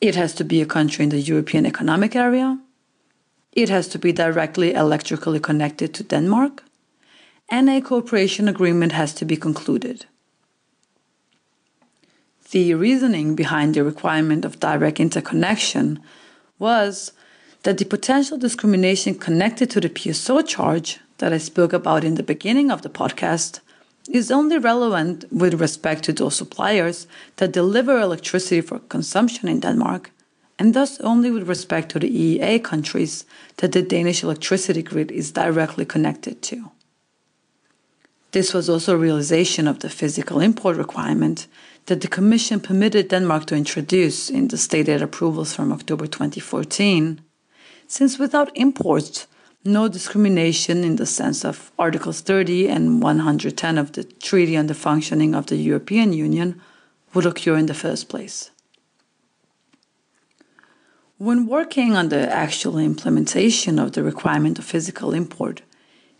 It 0.02 0.16
has 0.16 0.34
to 0.36 0.44
be 0.44 0.62
a 0.62 0.66
country 0.66 1.04
in 1.04 1.10
the 1.10 1.20
European 1.20 1.66
Economic 1.66 2.16
Area. 2.16 2.60
It 3.54 3.70
has 3.70 3.88
to 3.90 4.00
be 4.00 4.12
directly 4.12 4.74
electrically 4.74 5.40
connected 5.40 5.94
to 5.94 6.04
Denmark. 6.04 6.64
And 7.50 7.70
a 7.70 7.82
cooperation 7.82 8.48
agreement 8.48 8.92
has 8.92 9.14
to 9.16 9.26
be 9.26 9.38
concluded. 9.38 10.06
The 12.52 12.74
reasoning 12.76 13.36
behind 13.36 13.76
the 13.76 13.84
requirement 13.84 14.46
of 14.46 14.62
direct 14.62 15.02
interconnection 15.02 16.00
was 16.60 17.12
that 17.64 17.78
the 17.78 17.84
potential 17.84 18.38
discrimination 18.38 19.16
connected 19.16 19.70
to 19.72 19.82
the 19.82 19.90
PSO 19.90 20.48
charge 20.48 21.00
that 21.18 21.34
I 21.34 21.40
spoke 21.40 21.74
about 21.74 22.06
in 22.06 22.16
the 22.16 22.24
beginning 22.24 22.72
of 22.72 22.84
the 22.84 22.90
podcast 22.90 23.60
is 24.10 24.32
only 24.32 24.58
relevant 24.58 25.26
with 25.30 25.60
respect 25.60 26.04
to 26.04 26.14
those 26.14 26.38
suppliers 26.38 27.06
that 27.36 27.52
deliver 27.52 28.00
electricity 28.00 28.62
for 28.62 28.80
consumption 28.80 29.50
in 29.50 29.60
Denmark, 29.60 30.12
and 30.58 30.74
thus 30.74 31.02
only 31.02 31.30
with 31.30 31.50
respect 31.50 31.90
to 31.92 32.00
the 32.00 32.10
EEA 32.10 32.64
countries 32.64 33.26
that 33.58 33.74
the 33.74 33.82
Danish 33.82 34.24
electricity 34.24 34.82
grid 34.82 35.12
is 35.12 35.32
directly 35.32 35.84
connected 35.84 36.42
to. 36.44 36.72
This 38.32 38.54
was 38.54 38.70
also 38.70 38.94
a 38.94 38.98
realization 38.98 39.68
of 39.68 39.80
the 39.80 39.90
physical 39.90 40.40
import 40.40 40.78
requirement 40.78 41.48
that 41.88 42.02
the 42.02 42.08
Commission 42.08 42.60
permitted 42.60 43.08
Denmark 43.08 43.46
to 43.46 43.56
introduce 43.56 44.30
in 44.30 44.50
the 44.50 44.58
state 44.58 44.90
aid 44.90 45.02
approvals 45.02 45.54
from 45.54 45.72
October 45.72 46.06
2014, 46.06 47.22
since 47.88 48.20
without 48.20 48.56
imports, 48.56 49.28
no 49.64 49.88
discrimination 49.88 50.84
in 50.84 50.98
the 50.98 51.06
sense 51.06 51.44
of 51.44 51.72
Articles 51.80 52.22
30 52.22 52.68
and 52.68 53.02
110 53.02 53.78
of 53.78 53.94
the 53.94 54.04
Treaty 54.04 54.56
on 54.58 54.68
the 54.68 54.74
Functioning 54.74 55.34
of 55.34 55.48
the 55.48 55.56
European 55.56 56.14
Union 56.14 56.62
would 57.14 57.26
occur 57.26 57.58
in 57.58 57.66
the 57.66 57.74
first 57.74 58.10
place. 58.10 58.52
When 61.18 61.48
working 61.48 61.96
on 61.96 62.10
the 62.10 62.32
actual 62.32 62.78
implementation 62.78 63.80
of 63.80 63.94
the 63.94 64.04
requirement 64.04 64.60
of 64.60 64.66
physical 64.66 65.14
import, 65.14 65.62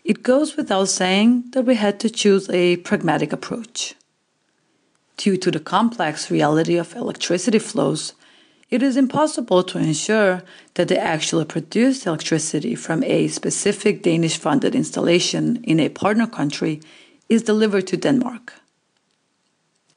it 0.02 0.22
goes 0.22 0.56
without 0.56 0.88
saying 0.88 1.50
that 1.52 1.66
we 1.66 1.74
had 1.74 2.00
to 2.00 2.10
choose 2.10 2.48
a 2.50 2.78
pragmatic 2.78 3.32
approach. 3.32 3.94
Due 5.18 5.36
to 5.36 5.50
the 5.50 5.58
complex 5.58 6.30
reality 6.30 6.76
of 6.76 6.94
electricity 6.94 7.58
flows, 7.58 8.14
it 8.70 8.84
is 8.84 8.96
impossible 8.96 9.64
to 9.64 9.78
ensure 9.78 10.42
that 10.74 10.86
the 10.86 10.96
actually 10.96 11.44
produced 11.44 12.06
electricity 12.06 12.76
from 12.76 13.02
a 13.02 13.26
specific 13.26 14.02
Danish 14.04 14.36
funded 14.36 14.76
installation 14.76 15.56
in 15.64 15.80
a 15.80 15.88
partner 15.88 16.28
country 16.28 16.80
is 17.28 17.42
delivered 17.42 17.88
to 17.88 17.96
Denmark. 17.96 18.52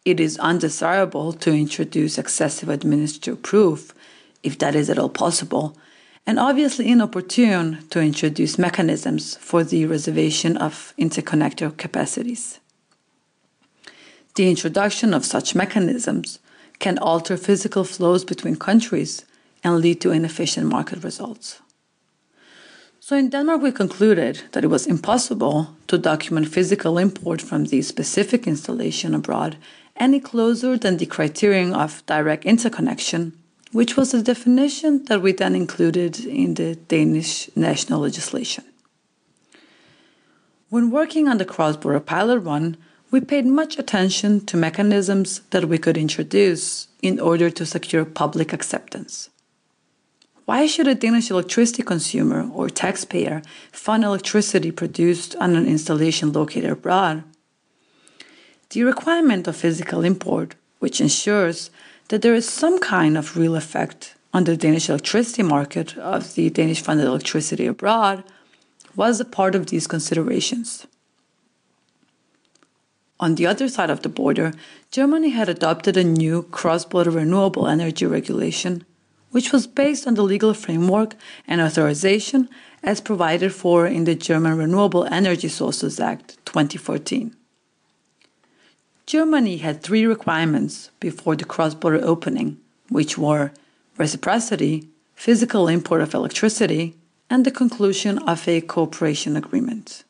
It 0.06 0.20
is 0.20 0.40
undesirable 0.40 1.34
to 1.34 1.51
introduce 1.51 2.18
excessive 2.18 2.70
administrative 2.70 3.44
proof, 3.44 3.94
if 4.42 4.58
that 4.58 4.74
is 4.74 4.90
at 4.90 4.98
all 4.98 5.10
possible, 5.10 5.78
and 6.25 6.40
obviously 6.40 6.88
inopportune 6.88 7.88
to 7.92 8.01
introduce 8.01 8.58
mechanisms 8.58 9.36
for 9.36 9.63
the 9.63 9.86
reservation 9.86 10.58
of 10.58 10.96
interconnector 10.98 11.78
capacities. 11.78 12.61
The 14.36 14.50
introduction 14.50 15.14
of 15.14 15.26
such 15.26 15.56
mechanisms 15.56 16.40
can 16.80 16.98
alter 16.98 17.38
physical 17.38 17.84
flows 17.84 18.24
between 18.24 18.56
countries 18.56 19.26
and 19.64 19.80
lead 19.80 20.02
to 20.02 20.12
inefficient 20.12 20.68
market 20.68 21.04
results. 21.04 21.60
So 23.00 23.18
in 23.18 23.30
Denmark, 23.30 23.62
we 23.62 23.72
concluded 23.72 24.44
that 24.54 24.64
it 24.64 24.70
was 24.70 24.88
impossible 24.88 25.76
to 25.88 25.98
document 25.98 26.48
physical 26.48 26.98
import 26.98 27.42
from 27.42 27.66
the 27.66 27.82
specific 27.82 28.48
installation 28.48 29.14
abroad 29.14 29.58
any 29.98 30.20
closer 30.20 30.78
than 30.78 30.98
the 30.98 31.06
criterion 31.06 31.74
of 31.74 32.06
direct 32.06 32.46
interconnection, 32.46 33.34
which 33.72 33.98
was 33.98 34.14
a 34.14 34.24
definition 34.24 35.04
that 35.06 35.22
we 35.22 35.34
then 35.34 35.56
included 35.56 36.20
in 36.26 36.54
the 36.54 36.76
Danish 36.76 37.50
national 37.56 38.00
legislation. 38.00 38.64
When 40.70 40.90
working 40.90 41.28
on 41.28 41.38
the 41.38 41.46
cross 41.46 41.76
border 41.76 42.00
pilot 42.00 42.40
run, 42.40 42.78
we 43.12 43.20
paid 43.20 43.46
much 43.46 43.77
attention 43.77 44.46
to 44.46 44.56
mechanisms 44.56 45.41
that 45.50 45.65
we 45.65 45.77
could 45.77 45.98
introduce 45.98 46.88
in 47.01 47.20
order 47.20 47.50
to 47.50 47.65
secure 47.65 48.06
public 48.06 48.53
acceptance. 48.53 49.30
Why 50.46 50.65
should 50.65 50.88
a 50.88 50.96
Danish 50.96 51.30
electricity 51.30 51.84
consumer 51.84 52.50
or 52.53 52.70
taxpayer 52.70 53.41
fund 53.72 54.06
electricity 54.06 54.72
produced 54.72 55.36
on 55.36 55.56
an 55.56 55.68
installation 55.68 56.32
located 56.32 56.72
abroad? 56.72 57.24
The 58.70 58.84
requirement 58.84 59.48
of 59.48 59.58
physical 59.58 60.03
import, 60.06 60.56
which 60.80 61.01
ensures 61.01 61.70
that 62.08 62.22
there 62.22 62.34
is 62.34 62.48
some 62.48 62.80
kind 62.80 63.18
of 63.18 63.36
real 63.36 63.58
effect 63.58 64.15
on 64.34 64.46
the 64.46 64.56
Danish 64.56 64.89
electricity 64.89 65.44
market 65.44 65.98
of 65.98 66.36
the 66.36 66.50
Danish 66.50 66.82
funded 66.82 67.08
electricity 67.08 67.65
abroad, 67.65 68.24
was 68.96 69.20
a 69.20 69.25
part 69.25 69.53
of 69.56 69.68
these 69.68 69.88
considerations. 69.88 70.88
On 73.22 73.36
the 73.36 73.46
other 73.46 73.70
side 73.70 73.92
of 73.92 74.01
the 74.01 74.10
border, 74.10 74.51
Germany 74.90 75.30
had 75.30 75.48
adopted 75.48 75.96
a 75.96 76.04
new 76.04 76.42
cross 76.42 76.86
border 76.86 77.12
renewable 77.12 77.68
energy 77.68 78.08
regulation, 78.08 78.84
which 79.30 79.51
was 79.51 79.68
based 79.68 80.08
on 80.08 80.16
the 80.16 80.24
legal 80.24 80.56
framework 80.56 81.13
and 81.48 81.62
authorization 81.62 82.50
as 82.82 83.00
provided 83.00 83.54
for 83.54 83.86
in 83.86 84.06
the 84.06 84.16
German 84.16 84.58
Renewable 84.58 85.06
Energy 85.06 85.50
Sources 85.50 86.00
Act 86.00 86.44
2014. 86.46 87.36
Germany 89.06 89.58
had 89.58 89.84
three 89.84 90.08
requirements 90.08 90.90
before 91.00 91.36
the 91.36 91.46
cross 91.46 91.75
border 91.75 92.01
opening, 92.04 92.58
which 92.90 93.20
were 93.20 93.51
reciprocity, 93.98 94.88
physical 95.13 95.68
import 95.68 96.01
of 96.01 96.16
electricity, 96.16 96.96
and 97.30 97.46
the 97.46 97.51
conclusion 97.51 98.18
of 98.20 98.48
a 98.48 98.62
cooperation 98.62 99.38
agreement. 99.38 100.04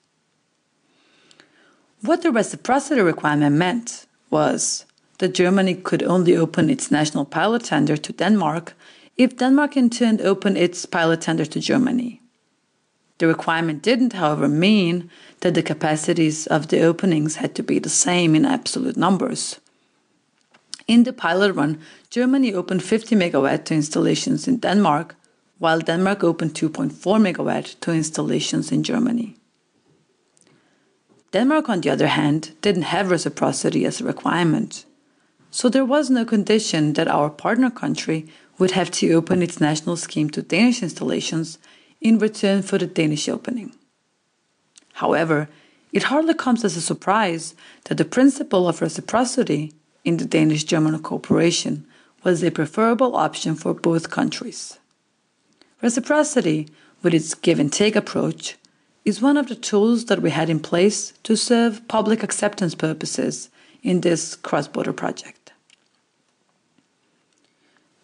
What 2.03 2.23
the 2.23 2.31
reciprocity 2.31 2.99
requirement 2.99 3.55
meant 3.55 4.07
was 4.31 4.85
that 5.19 5.35
Germany 5.35 5.75
could 5.75 6.01
only 6.01 6.35
open 6.35 6.67
its 6.67 6.89
national 6.89 7.25
pilot 7.25 7.65
tender 7.65 7.95
to 7.95 8.11
Denmark 8.11 8.73
if 9.17 9.37
Denmark 9.37 9.77
in 9.77 9.91
turn 9.91 10.19
opened 10.19 10.57
its 10.57 10.87
pilot 10.87 11.21
tender 11.21 11.45
to 11.45 11.59
Germany. 11.59 12.19
The 13.19 13.27
requirement 13.27 13.83
didn't, 13.83 14.13
however, 14.13 14.47
mean 14.47 15.11
that 15.41 15.53
the 15.53 15.61
capacities 15.61 16.47
of 16.47 16.69
the 16.69 16.81
openings 16.81 17.35
had 17.35 17.53
to 17.53 17.61
be 17.61 17.77
the 17.77 17.87
same 17.87 18.33
in 18.33 18.45
absolute 18.45 18.97
numbers. 18.97 19.59
In 20.87 21.03
the 21.03 21.13
pilot 21.13 21.53
run, 21.53 21.79
Germany 22.09 22.51
opened 22.51 22.81
50 22.81 23.15
megawatt 23.15 23.65
to 23.65 23.75
installations 23.75 24.47
in 24.47 24.57
Denmark, 24.57 25.15
while 25.59 25.79
Denmark 25.79 26.23
opened 26.23 26.55
2.4 26.55 26.91
megawatt 27.21 27.79
to 27.81 27.91
installations 27.91 28.71
in 28.71 28.81
Germany. 28.81 29.35
Denmark, 31.31 31.69
on 31.69 31.81
the 31.81 31.89
other 31.89 32.07
hand, 32.07 32.51
didn't 32.61 32.83
have 32.83 33.09
reciprocity 33.09 33.85
as 33.85 34.01
a 34.01 34.05
requirement. 34.05 34.85
So 35.49 35.69
there 35.69 35.85
was 35.85 36.09
no 36.09 36.25
condition 36.25 36.93
that 36.93 37.07
our 37.07 37.29
partner 37.29 37.69
country 37.69 38.27
would 38.57 38.71
have 38.71 38.91
to 38.91 39.13
open 39.13 39.41
its 39.41 39.59
national 39.59 39.97
scheme 39.97 40.29
to 40.31 40.41
Danish 40.41 40.83
installations 40.83 41.57
in 41.99 42.19
return 42.19 42.61
for 42.61 42.77
the 42.77 42.87
Danish 42.87 43.29
opening. 43.29 43.73
However, 44.93 45.49
it 45.91 46.03
hardly 46.03 46.33
comes 46.33 46.63
as 46.63 46.77
a 46.77 46.81
surprise 46.81 47.55
that 47.85 47.97
the 47.97 48.05
principle 48.05 48.67
of 48.67 48.81
reciprocity 48.81 49.73
in 50.03 50.17
the 50.17 50.25
Danish 50.25 50.63
German 50.63 51.01
cooperation 51.01 51.85
was 52.23 52.43
a 52.43 52.51
preferable 52.51 53.15
option 53.15 53.55
for 53.55 53.73
both 53.73 54.09
countries. 54.09 54.79
Reciprocity, 55.81 56.69
with 57.01 57.13
its 57.13 57.33
give 57.33 57.59
and 57.59 57.73
take 57.73 57.95
approach, 57.95 58.57
is 59.03 59.21
one 59.21 59.37
of 59.37 59.47
the 59.47 59.55
tools 59.55 60.05
that 60.05 60.21
we 60.21 60.29
had 60.29 60.49
in 60.49 60.59
place 60.59 61.13
to 61.23 61.35
serve 61.35 61.87
public 61.87 62.23
acceptance 62.23 62.75
purposes 62.75 63.49
in 63.81 64.01
this 64.01 64.35
cross 64.35 64.67
border 64.67 64.93
project. 64.93 65.51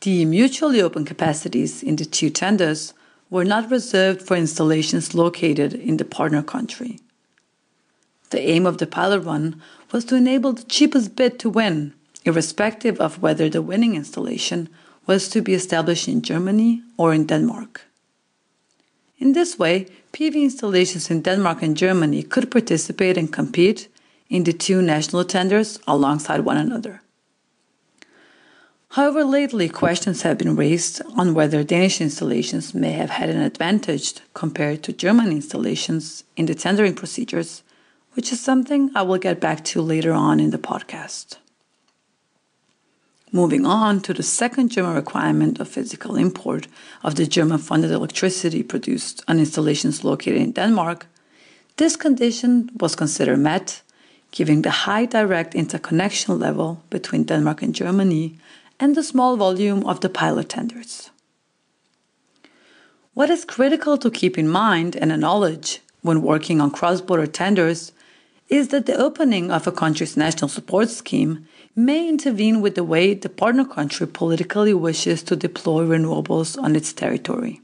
The 0.02 0.26
mutually 0.26 0.82
open 0.82 1.06
capacities 1.06 1.84
in 1.84 1.96
the 1.96 2.06
two 2.06 2.30
tenders 2.30 2.94
were 3.30 3.46
not 3.46 3.70
reserved 3.70 4.22
for 4.22 4.38
installations 4.38 5.14
located 5.14 5.74
in 5.74 5.98
the 5.98 6.06
partner 6.06 6.42
country. 6.42 7.00
The 8.30 8.42
aim 8.42 8.66
of 8.66 8.78
the 8.78 8.88
pilot 8.88 9.22
run 9.22 9.62
was 9.92 10.06
to 10.06 10.16
enable 10.16 10.54
the 10.54 10.64
cheapest 10.64 11.16
bid 11.16 11.40
to 11.40 11.50
win, 11.50 11.94
irrespective 12.26 13.00
of 13.00 13.22
whether 13.22 13.50
the 13.50 13.62
winning 13.62 13.96
installation 13.96 14.70
was 15.06 15.30
to 15.30 15.42
be 15.42 15.54
established 15.54 16.08
in 16.08 16.22
Germany 16.22 16.82
or 16.98 17.14
in 17.14 17.26
Denmark. 17.26 17.82
In 19.18 19.34
this 19.34 19.58
way, 19.58 19.88
PV 20.18 20.34
installations 20.34 21.12
in 21.12 21.22
Denmark 21.22 21.62
and 21.62 21.78
Germany 21.78 22.24
could 22.24 22.50
participate 22.50 23.20
and 23.20 23.32
compete 23.32 23.88
in 24.30 24.46
the 24.46 24.52
two 24.52 24.82
national 24.82 25.24
tenders 25.24 25.80
alongside 25.88 26.40
one 26.40 26.58
another. 26.58 27.04
However, 28.90 29.24
lately 29.24 29.70
questions 29.70 30.24
have 30.24 30.40
been 30.40 30.56
raised 30.56 31.04
on 31.16 31.36
whether 31.36 31.64
Danish 31.64 32.02
installations 32.02 32.74
may 32.74 32.94
have 32.94 33.12
had 33.12 33.30
an 33.30 33.42
advantage 33.42 34.16
compared 34.34 34.82
to 34.84 34.92
German 34.92 35.32
installations 35.32 36.24
in 36.36 36.48
the 36.48 36.56
tendering 36.56 36.96
procedures, 36.96 37.62
which 38.14 38.32
is 38.32 38.40
something 38.40 38.90
I 38.96 39.04
will 39.04 39.20
get 39.20 39.40
back 39.40 39.64
to 39.66 39.84
later 39.84 40.14
on 40.14 40.40
in 40.40 40.50
the 40.50 40.58
podcast. 40.58 41.38
Moving 43.38 43.68
on 43.68 44.02
to 44.02 44.16
the 44.16 44.24
second 44.24 44.70
German 44.70 44.96
requirement 44.96 45.60
of 45.60 45.68
physical 45.68 46.16
import 46.16 46.66
of 47.04 47.14
the 47.14 47.28
German 47.28 47.60
funded 47.60 47.92
electricity 47.92 48.64
produced 48.64 49.24
on 49.28 49.38
installations 49.38 50.04
located 50.04 50.42
in 50.42 50.54
Denmark, 50.54 51.06
this 51.76 51.96
condition 51.96 52.72
was 52.80 52.96
considered 52.96 53.38
met, 53.38 53.84
given 54.32 54.64
the 54.64 54.72
high 54.88 55.06
direct 55.06 55.54
interconnection 55.54 56.40
level 56.40 56.82
between 56.90 57.26
Denmark 57.26 57.62
and 57.62 57.76
Germany 57.76 58.40
and 58.80 58.96
the 58.96 59.04
small 59.04 59.38
volume 59.38 59.86
of 59.86 60.00
the 60.00 60.10
pilot 60.10 60.50
tenders. 60.50 61.12
What 63.14 63.30
is 63.30 63.46
critical 63.46 64.00
to 64.00 64.10
keep 64.10 64.40
in 64.40 64.50
mind 64.50 64.96
and 64.96 65.12
acknowledge 65.12 65.82
when 66.02 66.24
working 66.24 66.60
on 66.60 66.72
cross 66.72 67.02
border 67.02 67.28
tenders 67.28 67.92
is 68.50 68.70
that 68.70 68.88
the 68.88 68.98
opening 68.98 69.52
of 69.52 69.68
a 69.68 69.72
country's 69.72 70.18
national 70.18 70.50
support 70.50 70.90
scheme 70.90 71.46
may 71.78 72.10
intervene 72.10 72.60
with 72.60 72.74
the 72.74 72.84
way 72.84 73.14
the 73.14 73.30
partner 73.30 73.64
country 73.64 74.08
politically 74.08 74.74
wishes 74.74 75.22
to 75.22 75.36
deploy 75.36 75.86
renewables 75.86 76.58
on 76.62 76.76
its 76.76 76.92
territory. 76.92 77.62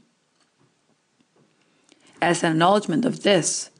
As 2.22 2.44
an 2.44 2.52
acknowledgement 2.52 3.04
of 3.04 3.24
this, 3.24 3.70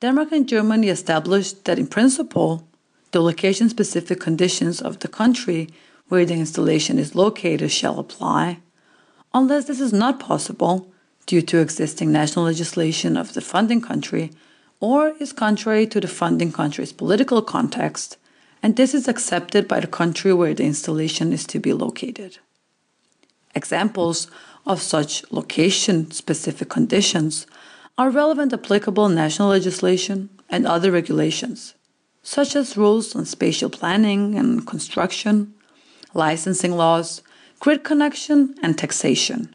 Denmark 0.00 0.32
and 0.32 0.48
Germany 0.48 0.88
established 0.88 1.64
that 1.64 1.78
in 1.78 1.86
principle, 1.86 2.66
the 3.12 3.22
location 3.22 3.68
specific 3.68 4.18
conditions 4.18 4.82
of 4.82 4.98
the 4.98 5.06
country 5.06 5.68
where 6.08 6.26
the 6.26 6.34
installation 6.34 6.98
is 6.98 7.14
located 7.14 7.70
shall 7.70 8.00
apply, 8.00 8.58
unless 9.32 9.66
this 9.66 9.80
is 9.80 9.92
not 9.92 10.18
possible 10.18 10.92
due 11.24 11.40
to 11.40 11.60
existing 11.60 12.10
national 12.10 12.46
legislation 12.46 13.16
of 13.16 13.32
the 13.34 13.40
funding 13.40 13.80
country 13.80 14.32
or 14.80 15.14
is 15.20 15.32
contrary 15.32 15.86
to 15.86 16.00
the 16.00 16.08
funding 16.08 16.50
country's 16.50 16.92
political 16.92 17.40
context, 17.40 18.18
and 18.64 18.76
this 18.76 18.94
is 18.94 19.08
accepted 19.08 19.68
by 19.68 19.78
the 19.78 19.86
country 19.86 20.32
where 20.32 20.54
the 20.54 20.64
installation 20.64 21.34
is 21.34 21.46
to 21.46 21.58
be 21.58 21.74
located. 21.74 22.38
Examples 23.54 24.26
of 24.64 24.80
such 24.80 25.22
location 25.30 26.10
specific 26.10 26.70
conditions 26.70 27.46
are 27.98 28.08
relevant 28.08 28.54
applicable 28.54 29.10
national 29.10 29.50
legislation 29.50 30.30
and 30.48 30.66
other 30.66 30.90
regulations, 30.90 31.74
such 32.22 32.56
as 32.56 32.74
rules 32.74 33.14
on 33.14 33.26
spatial 33.26 33.68
planning 33.68 34.34
and 34.34 34.66
construction, 34.66 35.52
licensing 36.14 36.72
laws, 36.72 37.20
grid 37.60 37.84
connection, 37.84 38.54
and 38.62 38.78
taxation. 38.78 39.54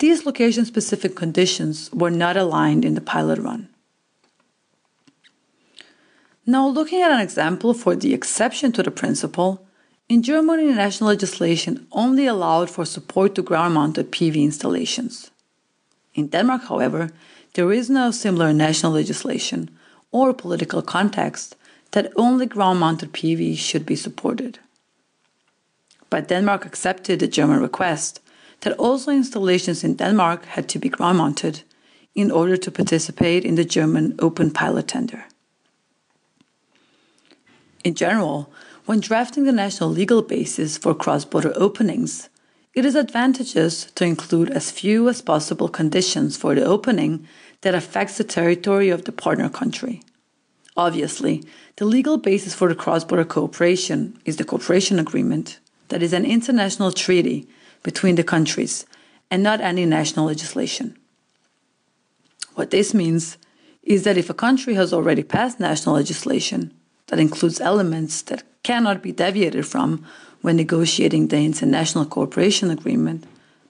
These 0.00 0.26
location 0.26 0.64
specific 0.64 1.14
conditions 1.14 1.92
were 1.92 2.10
not 2.10 2.36
aligned 2.36 2.84
in 2.84 2.94
the 2.94 3.00
pilot 3.00 3.38
run. 3.38 3.69
Now, 6.50 6.66
looking 6.66 7.00
at 7.00 7.12
an 7.12 7.20
example 7.20 7.72
for 7.74 7.94
the 7.94 8.12
exception 8.12 8.72
to 8.72 8.82
the 8.82 8.90
principle, 8.90 9.64
in 10.08 10.20
Germany, 10.20 10.64
national 10.72 11.10
legislation 11.10 11.86
only 11.92 12.26
allowed 12.26 12.68
for 12.68 12.84
support 12.84 13.36
to 13.36 13.42
ground 13.42 13.74
mounted 13.74 14.10
PV 14.10 14.34
installations. 14.42 15.30
In 16.12 16.26
Denmark, 16.26 16.64
however, 16.64 17.12
there 17.54 17.70
is 17.70 17.88
no 17.88 18.10
similar 18.10 18.52
national 18.52 18.90
legislation 18.90 19.70
or 20.10 20.34
political 20.34 20.82
context 20.82 21.54
that 21.92 22.12
only 22.16 22.46
ground 22.46 22.80
mounted 22.80 23.12
PV 23.12 23.56
should 23.56 23.86
be 23.86 23.94
supported. 23.94 24.58
But 26.10 26.26
Denmark 26.26 26.66
accepted 26.66 27.20
the 27.20 27.28
German 27.28 27.60
request 27.60 28.18
that 28.62 28.76
also 28.76 29.12
installations 29.12 29.84
in 29.84 29.94
Denmark 29.94 30.46
had 30.46 30.68
to 30.70 30.80
be 30.80 30.88
ground 30.88 31.18
mounted 31.18 31.62
in 32.16 32.32
order 32.32 32.56
to 32.56 32.72
participate 32.72 33.44
in 33.44 33.54
the 33.54 33.64
German 33.64 34.16
open 34.18 34.50
pilot 34.50 34.88
tender. 34.88 35.26
In 37.82 37.94
general, 37.94 38.52
when 38.84 39.00
drafting 39.00 39.44
the 39.44 39.52
national 39.52 39.90
legal 39.90 40.22
basis 40.22 40.76
for 40.76 40.94
cross 40.94 41.24
border 41.24 41.52
openings, 41.56 42.28
it 42.74 42.84
is 42.84 42.94
advantageous 42.94 43.84
to 43.92 44.04
include 44.04 44.50
as 44.50 44.70
few 44.70 45.08
as 45.08 45.22
possible 45.22 45.68
conditions 45.68 46.36
for 46.36 46.54
the 46.54 46.64
opening 46.64 47.26
that 47.62 47.74
affects 47.74 48.18
the 48.18 48.24
territory 48.24 48.90
of 48.90 49.04
the 49.04 49.12
partner 49.12 49.48
country. 49.48 50.02
Obviously, 50.76 51.42
the 51.76 51.84
legal 51.84 52.16
basis 52.16 52.54
for 52.54 52.68
the 52.68 52.74
cross 52.74 53.04
border 53.04 53.24
cooperation 53.24 54.20
is 54.24 54.36
the 54.36 54.44
cooperation 54.44 54.98
agreement, 54.98 55.58
that 55.88 56.02
is 56.02 56.12
an 56.12 56.24
international 56.24 56.92
treaty 56.92 57.48
between 57.82 58.14
the 58.14 58.24
countries 58.24 58.86
and 59.30 59.42
not 59.42 59.60
any 59.60 59.84
national 59.84 60.26
legislation. 60.26 60.96
What 62.54 62.70
this 62.70 62.94
means 62.94 63.36
is 63.82 64.04
that 64.04 64.18
if 64.18 64.30
a 64.30 64.34
country 64.34 64.74
has 64.74 64.92
already 64.92 65.22
passed 65.22 65.58
national 65.58 65.94
legislation 65.94 66.74
that 67.10 67.18
includes 67.18 67.60
elements 67.60 68.22
that 68.22 68.44
cannot 68.62 69.02
be 69.02 69.10
deviated 69.12 69.66
from 69.66 70.06
when 70.42 70.56
negotiating 70.56 71.28
the 71.28 71.44
international 71.44 72.06
cooperation 72.06 72.70
agreement, 72.70 73.24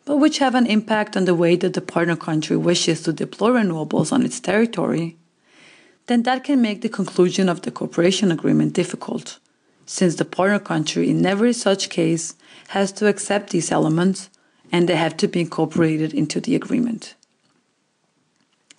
but 0.04 0.18
which 0.18 0.38
have 0.38 0.54
an 0.54 0.66
impact 0.66 1.16
on 1.16 1.24
the 1.24 1.34
way 1.34 1.56
that 1.56 1.72
the 1.72 1.80
partner 1.80 2.16
country 2.16 2.56
wishes 2.56 3.02
to 3.02 3.12
deploy 3.12 3.50
renewables 3.50 4.12
on 4.12 4.22
its 4.22 4.38
territory, 4.40 5.16
then 6.06 6.22
that 6.24 6.44
can 6.44 6.60
make 6.60 6.82
the 6.82 6.88
conclusion 6.88 7.48
of 7.48 7.62
the 7.62 7.70
cooperation 7.70 8.30
agreement 8.30 8.74
difficult, 8.74 9.38
since 9.86 10.16
the 10.16 10.24
partner 10.24 10.58
country 10.58 11.08
in 11.08 11.24
every 11.24 11.52
such 11.52 11.88
case 11.88 12.34
has 12.68 12.92
to 12.92 13.08
accept 13.08 13.50
these 13.50 13.72
elements 13.72 14.28
and 14.70 14.86
they 14.86 14.96
have 14.96 15.16
to 15.16 15.26
be 15.26 15.40
incorporated 15.40 16.12
into 16.12 16.40
the 16.40 16.54
agreement. 16.54 17.14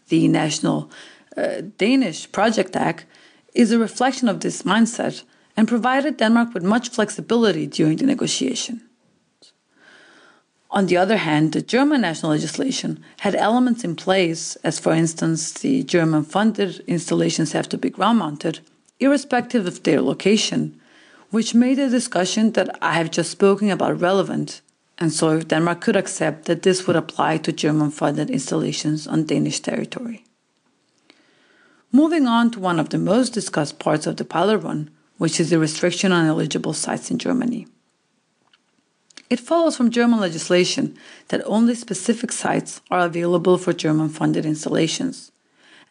The 0.09 0.27
National 0.27 0.91
uh, 1.35 1.61
Danish 1.77 2.31
Project 2.31 2.75
Act 2.75 3.05
is 3.53 3.71
a 3.71 3.79
reflection 3.79 4.29
of 4.29 4.39
this 4.39 4.63
mindset 4.63 5.23
and 5.57 5.67
provided 5.67 6.17
Denmark 6.17 6.53
with 6.53 6.63
much 6.63 6.89
flexibility 6.89 7.67
during 7.67 7.97
the 7.97 8.05
negotiation. 8.05 8.81
On 10.73 10.85
the 10.85 10.95
other 10.95 11.17
hand, 11.17 11.51
the 11.51 11.61
German 11.61 12.01
national 12.01 12.31
legislation 12.31 13.03
had 13.19 13.35
elements 13.35 13.83
in 13.83 13.95
place, 13.95 14.55
as 14.63 14.79
for 14.79 14.93
instance, 14.93 15.51
the 15.51 15.83
German 15.83 16.23
funded 16.23 16.79
installations 16.87 17.51
have 17.51 17.67
to 17.69 17.77
be 17.77 17.89
ground 17.89 18.19
mounted, 18.19 18.61
irrespective 18.99 19.67
of 19.67 19.83
their 19.83 20.01
location, 20.01 20.79
which 21.29 21.53
made 21.53 21.77
the 21.77 21.89
discussion 21.89 22.53
that 22.53 22.77
I 22.81 22.93
have 22.93 23.11
just 23.11 23.31
spoken 23.31 23.69
about 23.69 23.99
relevant, 23.99 24.61
and 24.97 25.11
so 25.11 25.41
Denmark 25.41 25.81
could 25.81 25.97
accept 25.97 26.45
that 26.45 26.61
this 26.61 26.87
would 26.87 26.95
apply 26.95 27.37
to 27.39 27.51
German 27.51 27.91
funded 27.91 28.29
installations 28.29 29.07
on 29.07 29.25
Danish 29.25 29.59
territory. 29.59 30.23
Moving 31.93 32.25
on 32.25 32.51
to 32.51 32.59
one 32.59 32.79
of 32.79 32.89
the 32.89 32.97
most 32.97 33.33
discussed 33.33 33.77
parts 33.77 34.07
of 34.07 34.15
the 34.15 34.57
run, 34.57 34.89
which 35.17 35.39
is 35.39 35.49
the 35.49 35.59
restriction 35.59 36.11
on 36.11 36.25
eligible 36.25 36.73
sites 36.73 37.11
in 37.11 37.17
Germany. 37.17 37.67
It 39.29 39.39
follows 39.39 39.77
from 39.77 39.91
German 39.91 40.19
legislation 40.19 40.97
that 41.29 41.41
only 41.45 41.75
specific 41.75 42.31
sites 42.31 42.81
are 42.89 43.05
available 43.05 43.57
for 43.57 43.73
German 43.73 44.09
funded 44.09 44.45
installations, 44.45 45.31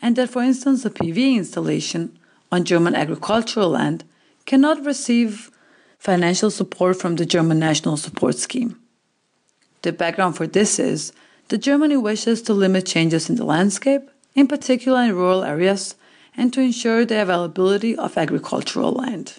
and 0.03 0.17
that, 0.17 0.31
for 0.31 0.43
instance, 0.43 0.85
a 0.85 0.91
PV 0.91 1.37
installation 1.37 2.19
on 2.51 2.65
German 2.65 2.95
agricultural 2.95 3.71
land 3.71 4.05
cannot 4.47 4.85
receive 4.85 5.51
financial 5.99 6.51
support 6.51 6.97
from 6.97 7.17
the 7.17 7.27
German 7.27 7.59
National 7.59 7.97
Support 7.97 8.37
Scheme. 8.37 8.79
The 9.83 9.93
background 9.93 10.37
for 10.37 10.47
this 10.47 10.79
is 10.79 11.13
that 11.49 11.59
Germany 11.59 11.97
wishes 11.97 12.43
to 12.43 12.55
limit 12.55 12.87
changes 12.87 13.31
in 13.31 13.37
the 13.37 13.45
landscape, 13.45 14.10
in 14.35 14.47
particular 14.47 15.03
in 15.03 15.15
rural 15.15 15.45
areas, 15.45 15.95
and 16.37 16.53
to 16.53 16.61
ensure 16.61 17.05
the 17.05 17.21
availability 17.21 17.97
of 17.97 18.17
agricultural 18.17 18.93
land. 18.93 19.39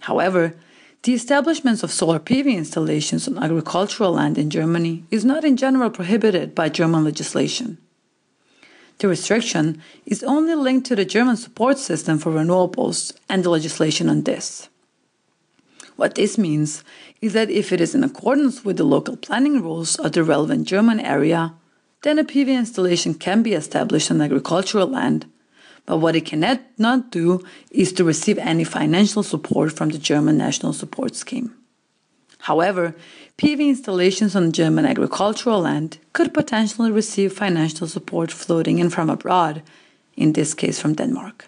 However, 0.00 0.54
the 1.02 1.14
establishment 1.14 1.82
of 1.82 1.92
solar 1.92 2.18
PV 2.18 2.54
installations 2.54 3.28
on 3.28 3.38
agricultural 3.38 4.12
land 4.12 4.36
in 4.36 4.50
Germany 4.50 5.04
is 5.10 5.24
not 5.24 5.44
in 5.44 5.56
general 5.56 5.90
prohibited 5.90 6.54
by 6.54 6.68
German 6.68 7.04
legislation. 7.04 7.78
The 8.98 9.08
restriction 9.08 9.80
is 10.06 10.24
only 10.24 10.56
linked 10.56 10.86
to 10.88 10.96
the 10.96 11.04
German 11.04 11.36
support 11.36 11.78
system 11.78 12.18
for 12.18 12.32
renewables 12.32 13.16
and 13.28 13.44
the 13.44 13.50
legislation 13.50 14.08
on 14.08 14.24
this. 14.24 14.68
What 15.94 16.16
this 16.16 16.36
means 16.36 16.82
is 17.20 17.32
that 17.32 17.50
if 17.50 17.72
it 17.72 17.80
is 17.80 17.94
in 17.94 18.02
accordance 18.02 18.64
with 18.64 18.76
the 18.76 18.84
local 18.84 19.16
planning 19.16 19.62
rules 19.62 19.96
of 19.96 20.12
the 20.12 20.24
relevant 20.24 20.66
German 20.66 21.00
area, 21.00 21.54
then 22.02 22.18
a 22.18 22.24
PV 22.24 22.48
installation 22.56 23.14
can 23.14 23.42
be 23.42 23.54
established 23.54 24.10
on 24.10 24.20
agricultural 24.20 24.86
land 24.86 25.26
but 25.88 25.98
what 25.98 26.14
it 26.14 26.26
cannot 26.26 26.60
not 26.76 27.10
do 27.10 27.42
is 27.70 27.94
to 27.94 28.04
receive 28.04 28.36
any 28.36 28.62
financial 28.62 29.22
support 29.22 29.72
from 29.72 29.88
the 29.88 29.96
German 29.96 30.36
National 30.36 30.74
Support 30.74 31.16
Scheme. 31.16 31.54
However, 32.40 32.94
PV 33.38 33.68
installations 33.68 34.36
on 34.36 34.52
German 34.52 34.84
agricultural 34.84 35.62
land 35.62 35.96
could 36.12 36.34
potentially 36.34 36.90
receive 36.90 37.32
financial 37.32 37.86
support 37.86 38.30
floating 38.30 38.78
in 38.78 38.90
from 38.90 39.08
abroad, 39.08 39.62
in 40.14 40.34
this 40.34 40.52
case 40.52 40.78
from 40.78 40.92
Denmark. 40.92 41.46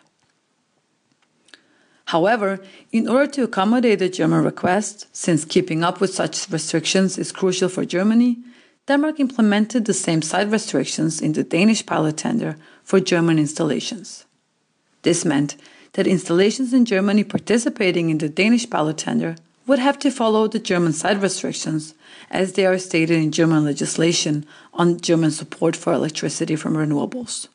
However, 2.07 2.61
in 2.93 3.09
order 3.09 3.31
to 3.33 3.43
accommodate 3.43 3.99
the 3.99 4.09
German 4.09 4.43
request, 4.43 5.07
since 5.15 5.45
keeping 5.45 5.85
up 5.85 6.01
with 6.01 6.15
such 6.15 6.49
restrictions 6.49 7.19
is 7.19 7.31
crucial 7.31 7.69
for 7.69 7.85
Germany, 7.85 8.39
Denmark 8.91 9.21
implemented 9.21 9.85
the 9.85 9.95
same 9.95 10.21
site 10.21 10.51
restrictions 10.51 11.23
in 11.23 11.35
the 11.35 11.45
Danish 11.45 11.87
pilot 11.87 12.17
tender 12.17 12.57
for 12.83 12.99
German 12.99 13.39
installations. 13.39 14.25
This 15.03 15.25
meant 15.25 15.55
that 15.93 16.09
installations 16.09 16.73
in 16.73 16.85
Germany 16.85 17.23
participating 17.23 18.11
in 18.11 18.19
the 18.19 18.29
Danish 18.29 18.69
pilot 18.69 18.99
tender 18.99 19.37
would 19.69 19.79
have 19.79 19.97
to 20.01 20.11
follow 20.11 20.49
the 20.49 20.59
German 20.59 20.93
site 20.93 21.23
restrictions 21.23 21.95
as 22.33 22.55
they 22.55 22.67
are 22.67 22.79
stated 22.79 23.17
in 23.17 23.31
German 23.31 23.65
legislation 23.65 24.45
on 24.75 25.01
German 25.01 25.31
support 25.31 25.77
for 25.77 25.93
electricity 25.93 26.57
from 26.57 26.75
renewables. 26.75 27.47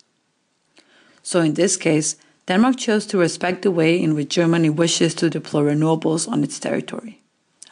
So, 1.21 1.41
in 1.41 1.55
this 1.55 1.75
case, 1.75 2.15
Denmark 2.47 2.77
chose 2.77 3.05
to 3.07 3.17
respect 3.17 3.63
the 3.63 3.71
way 3.71 4.01
in 4.01 4.15
which 4.15 4.29
Germany 4.29 4.69
wishes 4.69 5.13
to 5.15 5.29
deploy 5.29 5.63
renewables 5.63 6.31
on 6.31 6.45
its 6.45 6.61
territory. 6.61 7.24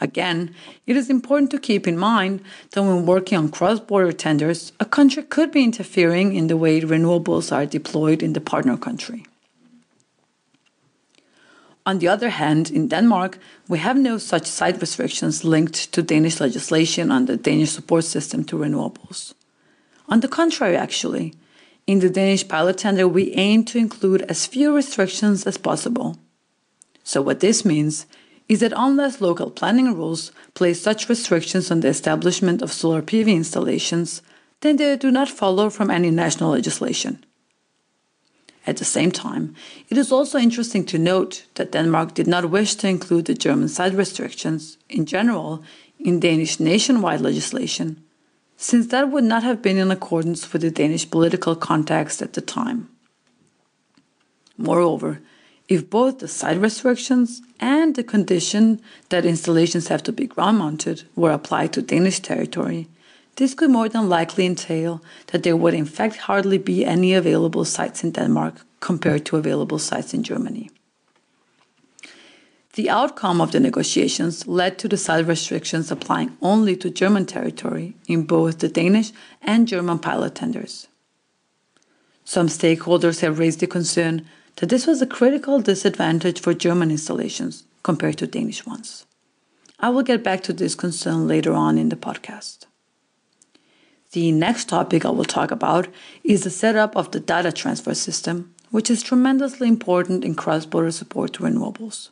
Again, 0.04 0.54
it 0.86 0.98
is 0.98 1.10
important 1.10 1.50
to 1.52 1.58
keep 1.58 1.88
in 1.88 1.98
mind 1.98 2.42
that 2.72 2.84
when 2.84 3.06
working 3.06 3.38
on 3.38 3.50
cross 3.50 3.80
border 3.80 4.12
tenders, 4.12 4.74
a 4.80 4.86
country 4.86 5.24
could 5.24 5.50
be 5.52 5.64
interfering 5.64 6.36
in 6.36 6.48
the 6.48 6.58
way 6.58 6.82
renewables 6.82 7.52
are 7.56 7.66
deployed 7.66 8.22
in 8.22 8.34
the 8.34 8.42
partner 8.42 8.76
country. 8.78 9.26
On 11.86 12.00
the 12.00 12.10
other 12.10 12.30
hand, 12.30 12.70
in 12.70 12.90
Denmark, 12.90 13.40
we 13.70 13.80
have 13.80 13.98
no 13.98 14.18
such 14.18 14.46
site 14.46 14.82
restrictions 14.82 15.46
linked 15.46 15.94
to 15.94 16.02
Danish 16.04 16.42
legislation 16.42 17.10
on 17.10 17.26
the 17.26 17.38
Danish 17.38 17.72
support 17.72 18.04
system 18.04 18.44
to 18.46 18.58
renewables. 18.58 19.34
On 20.10 20.20
the 20.20 20.28
contrary, 20.28 20.76
actually, 20.76 21.34
In 21.86 22.00
the 22.00 22.10
Danish 22.10 22.48
pilot 22.48 22.78
tender, 22.78 23.08
we 23.08 23.34
aim 23.34 23.66
to 23.66 23.78
include 23.78 24.22
as 24.24 24.48
few 24.48 24.74
restrictions 24.74 25.46
as 25.46 25.58
possible. 25.58 26.18
So, 27.04 27.22
what 27.22 27.42
this 27.42 27.66
means 27.66 28.06
is 28.50 28.60
that 28.60 28.74
unless 28.76 29.22
local 29.22 29.50
planning 29.50 29.96
rules 29.96 30.32
place 30.54 30.82
such 30.82 31.10
restrictions 31.10 31.72
on 31.72 31.80
the 31.80 31.88
establishment 31.88 32.62
of 32.62 32.72
solar 32.72 33.02
PV 33.02 33.28
installations, 33.28 34.22
then 34.62 34.78
they 34.78 34.96
do 34.96 35.12
not 35.12 35.30
follow 35.30 35.70
from 35.70 35.90
any 35.90 36.12
national 36.12 36.52
legislation. 36.52 37.24
At 38.66 38.78
the 38.78 38.86
same 38.86 39.12
time, 39.12 39.56
it 39.90 39.98
is 39.98 40.12
also 40.12 40.38
interesting 40.40 40.86
to 40.86 40.98
note 40.98 41.46
that 41.56 41.72
Denmark 41.74 42.14
did 42.14 42.28
not 42.28 42.50
wish 42.50 42.76
to 42.76 42.88
include 42.88 43.26
the 43.26 43.34
German 43.34 43.68
site 43.68 43.94
restrictions 43.94 44.78
in 44.90 45.06
general 45.06 45.64
in 46.00 46.20
Danish 46.20 46.60
nationwide 46.60 47.22
legislation, 47.22 48.02
since 48.56 48.88
that 48.88 49.12
would 49.12 49.26
not 49.26 49.44
have 49.44 49.62
been 49.62 49.78
in 49.78 49.92
accordance 49.92 50.52
with 50.54 50.62
the 50.62 50.72
Danish 50.72 51.10
political 51.10 51.56
context 51.56 52.22
at 52.22 52.34
the 52.34 52.42
time. 52.42 52.90
Moreover, 54.58 55.20
if 55.68 55.90
both 55.90 56.20
the 56.20 56.28
site 56.28 56.60
restrictions 56.60 57.42
and 57.60 57.96
the 57.96 58.04
condition 58.04 58.82
that 59.10 59.26
installations 59.26 59.88
have 59.88 60.04
to 60.04 60.12
be 60.12 60.28
ground 60.28 60.58
mounted 60.58 61.04
were 61.16 61.32
applied 61.32 61.74
to 61.74 61.82
Danish 61.82 62.20
territory, 62.20 62.88
this 63.38 63.54
could 63.54 63.72
more 63.72 63.90
than 63.90 64.10
likely 64.10 64.46
entail 64.46 65.02
that 65.28 65.44
there 65.44 65.58
would 65.58 65.74
in 65.74 65.86
fact 65.86 66.18
hardly 66.18 66.58
be 66.58 66.86
any 66.86 67.14
available 67.14 67.66
sites 67.66 68.04
in 68.04 68.12
Denmark 68.12 68.56
compared 68.80 69.26
to 69.26 69.38
available 69.38 69.80
sites 69.80 70.14
in 70.14 70.24
Germany. 70.24 70.70
The 72.74 72.90
outcome 72.90 73.40
of 73.40 73.52
the 73.52 73.60
negotiations 73.60 74.48
led 74.48 74.80
to 74.80 74.88
the 74.88 74.98
site 74.98 75.28
restrictions 75.28 75.92
applying 75.92 76.36
only 76.42 76.76
to 76.78 76.90
German 76.90 77.26
territory 77.26 77.96
in 78.08 78.24
both 78.24 78.60
the 78.60 78.68
Danish 78.68 79.12
and 79.42 79.68
German 79.68 80.00
pilot 80.00 80.36
tenders. 80.36 80.88
Some 82.26 82.48
stakeholders 82.48 83.20
have 83.22 83.38
raised 83.38 83.60
the 83.60 83.68
concern 83.68 84.26
that 84.58 84.70
this 84.70 84.86
was 84.86 85.02
a 85.02 85.08
critical 85.08 85.60
disadvantage 85.60 86.40
for 86.40 86.54
German 86.54 86.92
installations 86.92 87.64
compared 87.82 88.18
to 88.18 88.28
Danish 88.28 88.66
ones. 88.66 89.06
I 89.80 89.90
will 89.90 90.04
get 90.04 90.24
back 90.24 90.42
to 90.44 90.54
this 90.54 90.76
concern 90.76 91.28
later 91.28 91.54
on 91.54 91.78
in 91.78 91.90
the 91.90 91.96
podcast. 91.96 92.66
The 94.12 94.32
next 94.32 94.70
topic 94.70 95.06
I 95.06 95.10
will 95.10 95.26
talk 95.26 95.52
about 95.52 95.88
is 96.24 96.44
the 96.44 96.50
setup 96.50 96.96
of 96.96 97.12
the 97.12 97.20
data 97.20 97.52
transfer 97.52 97.96
system, 97.96 98.54
which 98.70 98.90
is 98.90 99.02
tremendously 99.02 99.68
important 99.68 100.24
in 100.24 100.36
cross 100.36 100.66
border 100.66 100.92
support 100.92 101.34
to 101.34 101.44
renewables. 101.44 102.10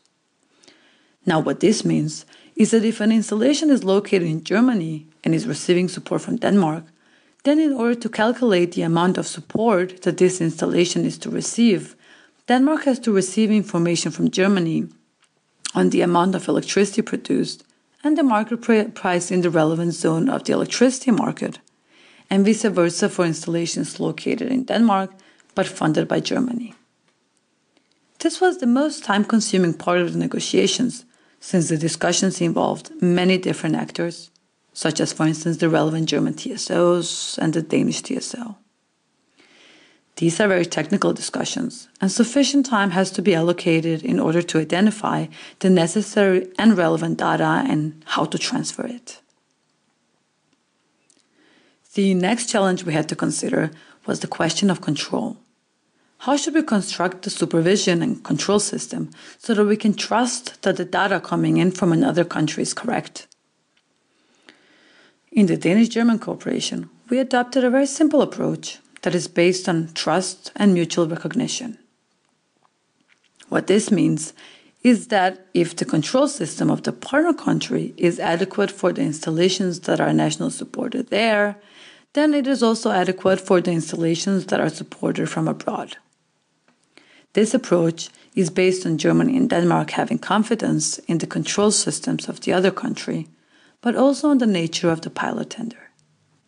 Now, 1.26 1.40
what 1.40 1.60
this 1.60 1.86
means 1.86 2.26
is 2.56 2.72
that 2.72 2.84
if 2.84 3.02
an 3.02 3.12
installation 3.12 3.70
is 3.70 3.84
located 3.84 4.24
in 4.24 4.44
Germany 4.44 5.08
and 5.24 5.36
is 5.36 5.48
receiving 5.48 5.88
support 5.88 6.22
from 6.22 6.38
Denmark, 6.38 6.86
then 7.44 7.60
in 7.60 7.74
order 7.74 7.96
to 7.96 8.10
calculate 8.10 8.72
the 8.74 8.82
amount 8.82 9.18
of 9.18 9.28
support 9.28 10.02
that 10.02 10.18
this 10.18 10.42
installation 10.42 11.06
is 11.06 11.18
to 11.20 11.30
receive, 11.30 11.96
Denmark 12.48 12.84
has 12.86 13.00
to 13.00 13.12
receive 13.12 13.52
information 13.52 14.12
from 14.12 14.32
Germany 14.32 14.88
on 15.74 15.90
the 15.90 16.02
amount 16.02 16.36
of 16.36 16.48
electricity 16.48 17.02
produced 17.02 17.64
and 18.04 18.18
the 18.18 18.24
market 18.24 18.62
price 18.96 19.32
in 19.32 19.42
the 19.42 19.50
relevant 19.50 19.94
zone 19.94 20.30
of 20.30 20.44
the 20.44 20.54
electricity 20.54 21.12
market 21.12 21.60
and 22.30 22.46
vice 22.46 22.64
versa 22.64 23.10
for 23.10 23.26
installations 23.26 24.00
located 24.00 24.52
in 24.52 24.64
Denmark 24.64 25.12
but 25.54 25.68
funded 25.68 26.08
by 26.08 26.20
Germany. 26.20 26.74
This 28.20 28.40
was 28.40 28.58
the 28.58 28.68
most 28.68 29.04
time 29.04 29.26
consuming 29.26 29.74
part 29.74 30.00
of 30.00 30.14
the 30.14 30.20
negotiations 30.20 31.06
since 31.40 31.70
the 31.70 31.78
discussions 31.78 32.40
involved 32.40 32.92
many 33.02 33.38
different 33.38 33.76
actors, 33.76 34.30
such 34.74 35.00
as, 35.00 35.12
for 35.12 35.26
instance, 35.26 35.58
the 35.58 35.70
relevant 35.70 36.08
German 36.08 36.36
TSOs 36.36 37.38
and 37.40 37.54
the 37.54 37.64
Danish 37.64 38.02
TSO. 38.04 38.56
These 40.22 40.40
are 40.40 40.48
very 40.48 40.68
technical 40.68 41.14
discussions, 41.14 41.88
and 42.00 42.12
sufficient 42.12 42.68
time 42.68 42.92
has 42.92 43.10
to 43.14 43.24
be 43.24 43.34
allocated 43.34 44.04
in 44.04 44.20
order 44.20 44.44
to 44.44 44.60
identify 44.60 45.26
the 45.62 45.70
necessary 45.72 46.48
and 46.60 46.78
relevant 46.78 47.18
data 47.18 47.64
and 47.68 48.04
how 48.06 48.26
to 48.26 48.38
transfer 48.38 48.86
it. 48.86 49.20
The 51.96 52.14
next 52.14 52.52
challenge 52.52 52.84
we 52.84 52.94
had 52.94 53.10
to 53.10 53.16
consider 53.16 53.72
was 54.06 54.20
the 54.20 54.28
question 54.28 54.70
of 54.70 54.80
control. 54.80 55.38
How 56.20 56.38
should 56.38 56.54
we 56.54 56.62
construct 56.62 57.24
the 57.24 57.32
supervision 57.32 58.04
and 58.04 58.24
control 58.24 58.60
system 58.60 59.10
so 59.40 59.56
that 59.56 59.66
we 59.66 59.76
can 59.76 59.96
trust 59.96 60.62
that 60.62 60.78
the 60.78 60.86
data 60.86 61.20
coming 61.20 61.58
in 61.58 61.72
from 61.72 61.92
another 61.92 62.24
country 62.24 62.62
is 62.62 62.76
correct? 62.76 63.26
In 65.32 65.48
the 65.48 65.58
Danish 65.58 65.90
German 65.90 66.20
cooperation, 66.20 66.92
we 67.10 67.18
adopted 67.18 67.64
a 67.64 67.72
very 67.72 67.88
simple 67.88 68.22
approach 68.22 68.78
that 69.02 69.16
is 69.16 69.28
based 69.28 69.68
on 69.68 69.92
trust 69.94 70.52
and 70.56 70.74
mutual 70.74 71.08
recognition. 71.08 71.78
What 73.50 73.68
this 73.68 73.92
means 73.92 74.34
is 74.84 75.08
that 75.08 75.46
if 75.54 75.76
the 75.76 75.86
control 75.86 76.28
system 76.28 76.72
of 76.72 76.84
the 76.84 76.92
partner 76.92 77.34
country 77.34 77.94
is 77.98 78.20
adequate 78.20 78.72
for 78.72 78.92
the 78.92 79.02
installations 79.02 79.82
that 79.82 80.00
are 80.00 80.14
national 80.14 80.50
supported 80.50 81.10
there, 81.10 81.58
then 82.14 82.34
it 82.34 82.48
is 82.48 82.64
also 82.64 82.92
adequate 82.92 83.40
for 83.40 83.62
the 83.62 83.72
installations 83.72 84.48
that 84.48 84.60
are 84.60 84.70
supported 84.70 85.30
from 85.30 85.48
abroad. 85.48 85.98
This 87.34 87.54
approach 87.54 88.10
is 88.36 88.50
based 88.50 88.86
on 88.86 88.98
Germany 88.98 89.38
and 89.38 89.50
Denmark 89.50 89.92
having 89.92 90.20
confidence 90.20 91.00
in 91.00 91.20
the 91.20 91.28
control 91.28 91.72
systems 91.72 92.28
of 92.28 92.42
the 92.42 92.52
other 92.52 92.72
country, 92.72 93.28
but 93.82 93.96
also 93.96 94.30
on 94.30 94.40
the 94.40 94.48
nature 94.48 94.90
of 94.90 95.02
the 95.02 95.10
pilot 95.10 95.50
tender. 95.50 95.81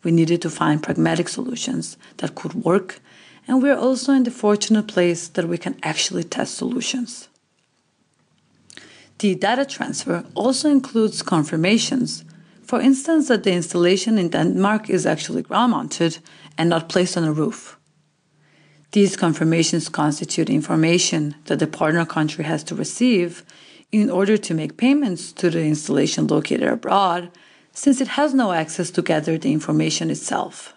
We 0.04 0.12
needed 0.12 0.40
to 0.42 0.50
find 0.50 0.82
pragmatic 0.82 1.28
solutions 1.28 1.96
that 2.18 2.34
could 2.34 2.54
work, 2.54 3.00
and 3.48 3.62
we're 3.62 3.78
also 3.78 4.12
in 4.12 4.22
the 4.22 4.30
fortunate 4.30 4.86
place 4.86 5.28
that 5.28 5.48
we 5.48 5.58
can 5.58 5.76
actually 5.82 6.24
test 6.24 6.54
solutions. 6.54 7.28
The 9.18 9.34
data 9.34 9.64
transfer 9.64 10.24
also 10.34 10.68
includes 10.70 11.22
confirmations 11.22 12.24
for 12.64 12.80
instance, 12.80 13.28
that 13.28 13.44
the 13.44 13.52
installation 13.52 14.18
in 14.18 14.30
Denmark 14.30 14.88
is 14.88 15.06
actually 15.06 15.42
ground 15.42 15.72
mounted 15.72 16.18
and 16.56 16.70
not 16.70 16.88
placed 16.88 17.16
on 17.16 17.24
a 17.24 17.32
roof. 17.32 17.78
These 18.92 19.16
confirmations 19.16 19.88
constitute 19.88 20.48
information 20.48 21.34
that 21.44 21.58
the 21.58 21.66
partner 21.66 22.06
country 22.06 22.44
has 22.44 22.64
to 22.64 22.74
receive 22.74 23.44
in 23.92 24.08
order 24.08 24.36
to 24.36 24.54
make 24.54 24.76
payments 24.76 25.32
to 25.32 25.50
the 25.50 25.62
installation 25.62 26.26
located 26.26 26.68
abroad, 26.68 27.30
since 27.74 28.00
it 28.00 28.08
has 28.08 28.32
no 28.32 28.52
access 28.52 28.90
to 28.92 29.02
gather 29.02 29.36
the 29.36 29.52
information 29.52 30.10
itself. 30.10 30.74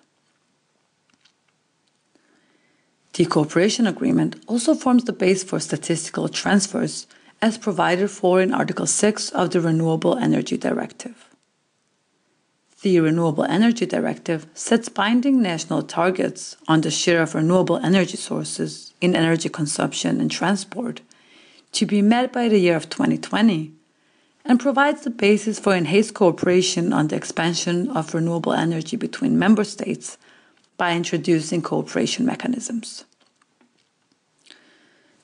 The 3.13 3.25
cooperation 3.25 3.87
agreement 3.87 4.35
also 4.47 4.75
forms 4.75 5.05
the 5.05 5.13
base 5.13 5.43
for 5.43 5.59
statistical 5.59 6.27
transfers 6.27 7.07
as 7.41 7.57
provided 7.57 8.09
for 8.09 8.41
in 8.41 8.53
Article 8.53 8.87
6 8.87 9.29
of 9.29 9.51
the 9.51 9.61
Renewable 9.61 10.17
Energy 10.17 10.57
Directive. 10.57 11.27
The 12.81 12.99
Renewable 12.99 13.43
Energy 13.43 13.85
Directive 13.85 14.45
sets 14.53 14.89
binding 14.89 15.41
national 15.41 15.83
targets 15.83 16.57
on 16.67 16.81
the 16.81 16.91
share 16.91 17.23
of 17.23 17.33
renewable 17.33 17.77
energy 17.77 18.17
sources 18.17 18.93
in 19.01 19.15
energy 19.15 19.49
consumption 19.49 20.21
and 20.21 20.29
transport 20.29 21.01
to 21.71 21.85
be 21.85 22.01
met 22.01 22.31
by 22.31 22.47
the 22.49 22.59
year 22.59 22.75
of 22.75 22.89
2020 22.89 23.76
and 24.47 24.59
provides 24.59 25.01
the 25.01 25.09
basis 25.09 25.59
for 25.59 25.75
enhanced 25.75 26.13
cooperation 26.13 26.93
on 26.93 27.09
the 27.09 27.15
expansion 27.15 27.89
of 27.91 28.13
renewable 28.13 28.53
energy 28.53 28.95
between 28.95 29.37
member 29.37 29.65
states 29.65 30.17
by 30.77 30.95
introducing 30.95 31.61
cooperation 31.61 32.25
mechanisms. 32.25 33.03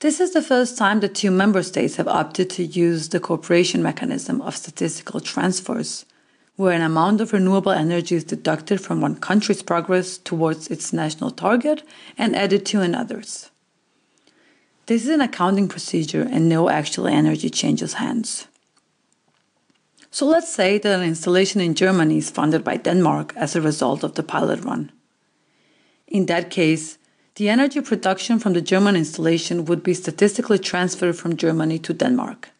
This 0.02 0.20
is 0.20 0.34
the 0.34 0.42
first 0.42 0.78
time 0.78 1.00
that 1.00 1.16
two 1.16 1.32
member 1.32 1.64
states 1.64 1.96
have 1.96 2.10
opted 2.10 2.50
to 2.52 2.66
use 2.66 3.10
the 3.10 3.22
cooperation 3.22 3.82
mechanism 3.82 4.42
of 4.42 4.58
statistical 4.58 5.22
transfers 5.22 6.06
where 6.58 6.74
an 6.74 6.82
amount 6.82 7.22
of 7.22 7.32
renewable 7.32 7.72
energy 7.72 8.16
is 8.16 8.26
deducted 8.26 8.80
from 8.82 9.00
one 9.00 9.16
country's 9.16 9.64
progress 9.64 10.18
towards 10.18 10.68
its 10.68 10.92
national 10.92 11.32
target 11.32 11.84
and 12.18 12.36
added 12.36 12.66
to 12.66 12.82
another's. 12.82 13.50
This 14.86 15.04
is 15.04 15.10
an 15.10 15.22
accounting 15.22 15.70
procedure 15.70 16.28
and 16.30 16.50
no 16.50 16.70
actual 16.70 17.08
energy 17.08 17.50
changes 17.50 17.94
hands. 17.94 18.48
So 20.14 20.28
let's 20.28 20.54
say 20.54 20.78
that 20.78 21.00
an 21.00 21.04
installation 21.04 21.60
in 21.60 21.74
Germany 21.74 22.20
is 22.20 22.30
funded 22.30 22.64
by 22.64 22.78
Denmark 22.78 23.34
as 23.36 23.56
a 23.56 23.62
result 23.62 24.04
of 24.04 24.14
the 24.14 24.22
pilot 24.22 24.64
run. 24.64 24.92
In 26.08 26.28
that 26.28 26.52
case, 26.52 27.00
the 27.34 27.50
energy 27.50 27.82
production 27.82 28.38
from 28.38 28.54
the 28.54 28.62
German 28.62 28.96
installation 28.96 29.66
would 29.66 29.82
be 29.82 29.96
statistically 29.96 30.60
transferred 30.60 31.18
from 31.18 31.36
Germany 31.36 31.80
to 31.80 31.96
Denmark. 31.96 32.52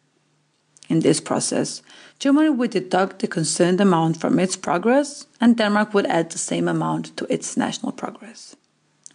In 0.88 0.98
this 0.98 1.20
process, 1.20 1.80
Germany 2.18 2.50
would 2.50 2.72
deduct 2.72 3.20
the 3.20 3.28
concerned 3.28 3.80
amount 3.80 4.16
from 4.16 4.40
its 4.40 4.56
progress, 4.56 5.28
and 5.40 5.56
Denmark 5.56 5.94
would 5.94 6.06
add 6.06 6.30
the 6.30 6.38
same 6.38 6.66
amount 6.66 7.16
to 7.18 7.32
its 7.32 7.56
national 7.56 7.92
progress. 7.92 8.56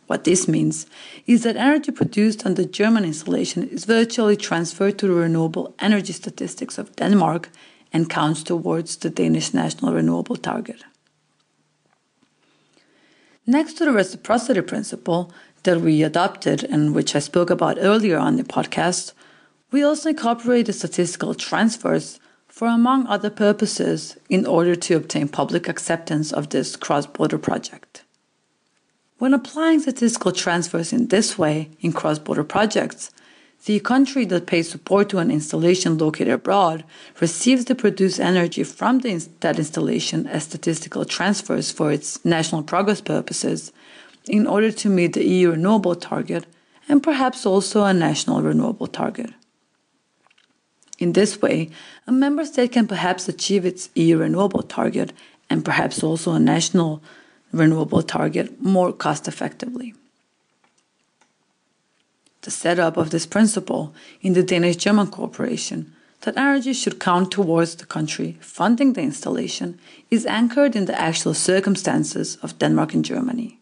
What 0.08 0.24
this 0.24 0.48
means 0.48 0.86
is 1.28 1.44
that 1.44 1.58
energy 1.58 1.92
produced 1.92 2.46
on 2.46 2.54
the 2.54 2.64
German 2.64 3.04
installation 3.04 3.68
is 3.68 3.84
virtually 3.84 4.38
transferred 4.38 4.98
to 5.00 5.08
the 5.08 5.14
renewable 5.14 5.76
energy 5.80 6.14
statistics 6.14 6.78
of 6.78 6.96
Denmark 6.96 7.50
and 7.92 8.10
counts 8.10 8.44
towards 8.44 8.98
the 8.98 9.10
Danish 9.10 9.54
national 9.54 9.94
renewable 9.94 10.36
target. 10.36 10.84
Next 13.46 13.74
to 13.74 13.86
the 13.86 13.92
reciprocity 13.92 14.62
principle 14.62 15.34
that 15.64 15.82
we 15.82 16.04
adopted 16.04 16.64
and 16.64 16.94
which 16.94 17.16
I 17.16 17.20
spoke 17.20 17.50
about 17.50 17.78
earlier 17.80 18.18
on 18.18 18.36
the 18.36 18.44
podcast, 18.44 19.14
we 19.72 19.84
also 19.84 20.10
incorporated 20.10 20.76
statistical 20.76 21.34
transfers 21.34 22.20
for, 22.48 22.68
among 22.68 23.08
other 23.08 23.30
purposes, 23.30 24.18
in 24.30 24.46
order 24.46 24.76
to 24.76 24.96
obtain 24.96 25.28
public 25.28 25.68
acceptance 25.68 26.32
of 26.32 26.50
this 26.50 26.76
cross 26.76 27.06
border 27.06 27.38
project. 27.38 28.04
When 29.18 29.34
applying 29.34 29.80
statistical 29.80 30.32
transfers 30.32 30.94
in 30.94 31.08
this 31.08 31.38
way 31.38 31.70
in 31.82 31.92
cross 31.92 32.20
border 32.20 32.44
projects, 32.44 33.12
the 33.66 33.80
country 33.82 34.26
that 34.26 34.48
pays 34.48 34.70
support 34.70 35.10
to 35.10 35.18
an 35.18 35.30
installation 35.30 35.98
located 35.98 36.30
abroad 36.30 36.86
receives 37.20 37.66
the 37.66 37.76
produced 37.76 38.20
energy 38.20 38.64
from 38.64 39.00
the, 39.00 39.28
that 39.42 39.60
installation 39.60 40.26
as 40.28 40.44
statistical 40.44 41.04
transfers 41.04 41.72
for 41.72 41.92
its 41.92 42.24
national 42.24 42.64
progress 42.64 43.02
purposes 43.02 43.74
in 44.28 44.48
order 44.48 44.72
to 44.72 44.90
meet 44.90 45.14
the 45.14 45.26
EU 45.26 45.52
renewable 45.52 45.96
target 45.96 46.46
and 46.88 47.04
perhaps 47.04 47.46
also 47.46 47.84
a 47.84 47.94
national 47.94 48.42
renewable 48.42 48.88
target. 48.88 49.32
In 50.98 51.14
this 51.14 51.42
way, 51.42 51.70
a 52.08 52.12
member 52.12 52.46
state 52.46 52.74
can 52.74 52.88
perhaps 52.88 53.28
achieve 53.28 53.66
its 53.66 53.90
EU 53.96 54.18
renewable 54.18 54.64
target 54.64 55.14
and 55.50 55.66
perhaps 55.66 56.04
also 56.04 56.34
a 56.34 56.40
national 56.40 57.02
renewable 57.52 58.04
target 58.04 58.62
more 58.62 58.94
cost 58.94 59.28
effectively. 59.28 59.94
The 62.50 62.56
setup 62.56 62.98
of 62.98 63.12
this 63.12 63.28
principle 63.28 63.94
in 64.24 64.34
the 64.34 64.42
Danish 64.42 64.78
German 64.78 65.06
cooperation 65.06 65.94
that 66.22 66.36
energy 66.36 66.74
should 66.74 67.00
count 67.00 67.30
towards 67.32 67.76
the 67.76 67.86
country 67.86 68.40
funding 68.42 68.94
the 68.94 69.04
installation 69.04 69.78
is 70.10 70.26
anchored 70.26 70.76
in 70.76 70.86
the 70.86 71.00
actual 71.00 71.36
circumstances 71.36 72.38
of 72.42 72.58
Denmark 72.58 72.96
and 72.96 73.06
Germany. 73.06 73.60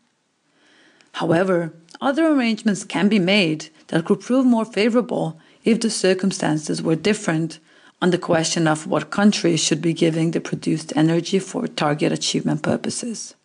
However, 1.11 1.73
other 1.99 2.27
arrangements 2.27 2.85
can 2.85 3.09
be 3.09 3.19
made 3.19 3.67
that 3.87 4.05
could 4.05 4.21
prove 4.21 4.45
more 4.45 4.63
favorable 4.63 5.37
if 5.65 5.81
the 5.81 5.89
circumstances 5.89 6.81
were 6.81 6.95
different 6.95 7.59
on 8.01 8.11
the 8.11 8.17
question 8.17 8.69
of 8.69 8.87
what 8.87 9.09
country 9.09 9.57
should 9.57 9.81
be 9.81 9.91
giving 9.91 10.31
the 10.31 10.39
produced 10.39 10.93
energy 10.95 11.39
for 11.39 11.67
target 11.67 12.13
achievement 12.13 12.61
purposes. 12.61 13.35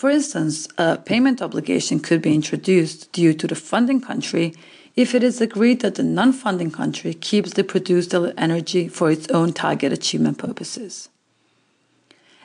For 0.00 0.08
instance, 0.08 0.66
a 0.78 0.96
payment 0.96 1.42
obligation 1.42 2.00
could 2.00 2.22
be 2.22 2.34
introduced 2.34 3.12
due 3.12 3.34
to 3.34 3.46
the 3.46 3.54
funding 3.54 4.00
country 4.00 4.54
if 4.96 5.14
it 5.14 5.22
is 5.22 5.42
agreed 5.42 5.80
that 5.82 5.96
the 5.96 6.02
non 6.02 6.32
funding 6.32 6.70
country 6.70 7.12
keeps 7.12 7.52
the 7.52 7.64
produced 7.64 8.14
energy 8.14 8.88
for 8.88 9.10
its 9.10 9.28
own 9.28 9.52
target 9.52 9.92
achievement 9.92 10.38
purposes. 10.38 11.10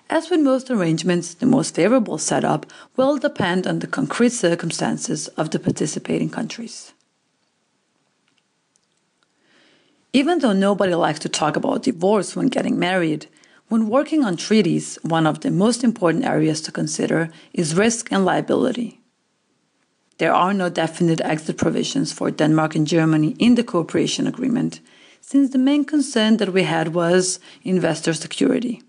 As 0.10 0.30
with 0.30 0.42
most 0.42 0.70
arrangements, 0.70 1.34
the 1.34 1.46
most 1.46 1.76
favorable 1.76 2.18
setup 2.18 2.66
will 2.98 3.18
depend 3.18 3.66
on 3.68 3.80
the 3.80 3.88
concrete 3.88 4.34
circumstances 4.34 5.30
of 5.38 5.52
the 5.52 5.60
participating 5.60 6.30
countries. 6.30 6.92
Even 10.12 10.40
though 10.40 10.52
nobody 10.52 10.94
likes 10.94 11.20
to 11.20 11.30
talk 11.30 11.56
about 11.56 11.84
divorce 11.84 12.36
when 12.36 12.48
getting 12.48 12.78
married, 12.78 13.28
when 13.68 13.90
working 13.90 14.24
on 14.24 14.38
treaties, 14.38 15.00
one 15.02 15.26
of 15.26 15.42
the 15.42 15.52
most 15.52 15.84
important 15.84 16.26
areas 16.26 16.62
to 16.62 16.72
consider 16.72 17.30
is 17.54 17.76
risk 17.76 18.12
and 18.12 18.24
liability. 18.24 19.00
There 20.18 20.34
are 20.34 20.54
no 20.54 20.70
definite 20.70 21.20
exit 21.22 21.58
provisions 21.58 22.14
for 22.14 22.32
Denmark 22.32 22.76
and 22.76 22.88
Germany 22.88 23.36
in 23.40 23.56
the 23.56 23.64
cooperation 23.64 24.28
agreement, 24.28 24.80
since 25.20 25.50
the 25.52 25.58
main 25.58 25.84
concern 25.84 26.38
that 26.38 26.54
we 26.54 26.64
had 26.64 26.94
was 26.94 27.40
investor 27.64 28.14
security. 28.14 28.82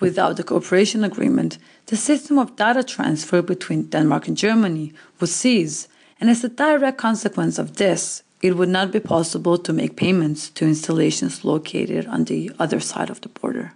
Without 0.00 0.36
the 0.36 0.42
cooperation 0.42 1.04
agreement, 1.04 1.58
the 1.86 1.96
system 1.96 2.38
of 2.38 2.56
data 2.56 2.82
transfer 2.82 3.40
between 3.40 3.88
Denmark 3.88 4.26
and 4.26 4.36
Germany 4.36 4.92
would 5.20 5.30
cease, 5.30 5.86
and 6.18 6.28
as 6.28 6.42
a 6.42 6.48
direct 6.48 6.98
consequence 6.98 7.58
of 7.58 7.76
this, 7.76 8.24
it 8.42 8.56
would 8.56 8.68
not 8.68 8.90
be 8.90 9.00
possible 9.00 9.56
to 9.56 9.72
make 9.72 9.96
payments 9.96 10.50
to 10.50 10.66
installations 10.66 11.44
located 11.44 12.06
on 12.06 12.24
the 12.24 12.50
other 12.58 12.80
side 12.80 13.08
of 13.08 13.20
the 13.20 13.28
border. 13.28 13.72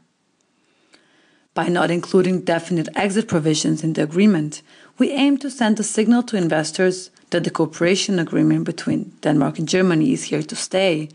By 1.55 1.68
not 1.68 1.90
including 1.90 2.42
definite 2.42 2.88
exit 2.96 3.29
provisions 3.29 3.83
in 3.83 3.94
the 3.94 4.02
agreement, 4.02 4.61
we 4.98 5.12
aim 5.12 5.38
to 5.38 5.50
send 5.50 5.81
a 5.81 5.85
signal 5.85 6.22
to 6.24 6.37
investors 6.37 7.11
that 7.31 7.44
the 7.44 7.50
cooperation 7.50 8.18
agreement 8.18 8.64
between 8.64 9.12
Denmark 9.22 9.59
and 9.59 9.68
Germany 9.68 10.12
is 10.12 10.24
here 10.24 10.42
to 10.42 10.57
stay, 10.57 11.09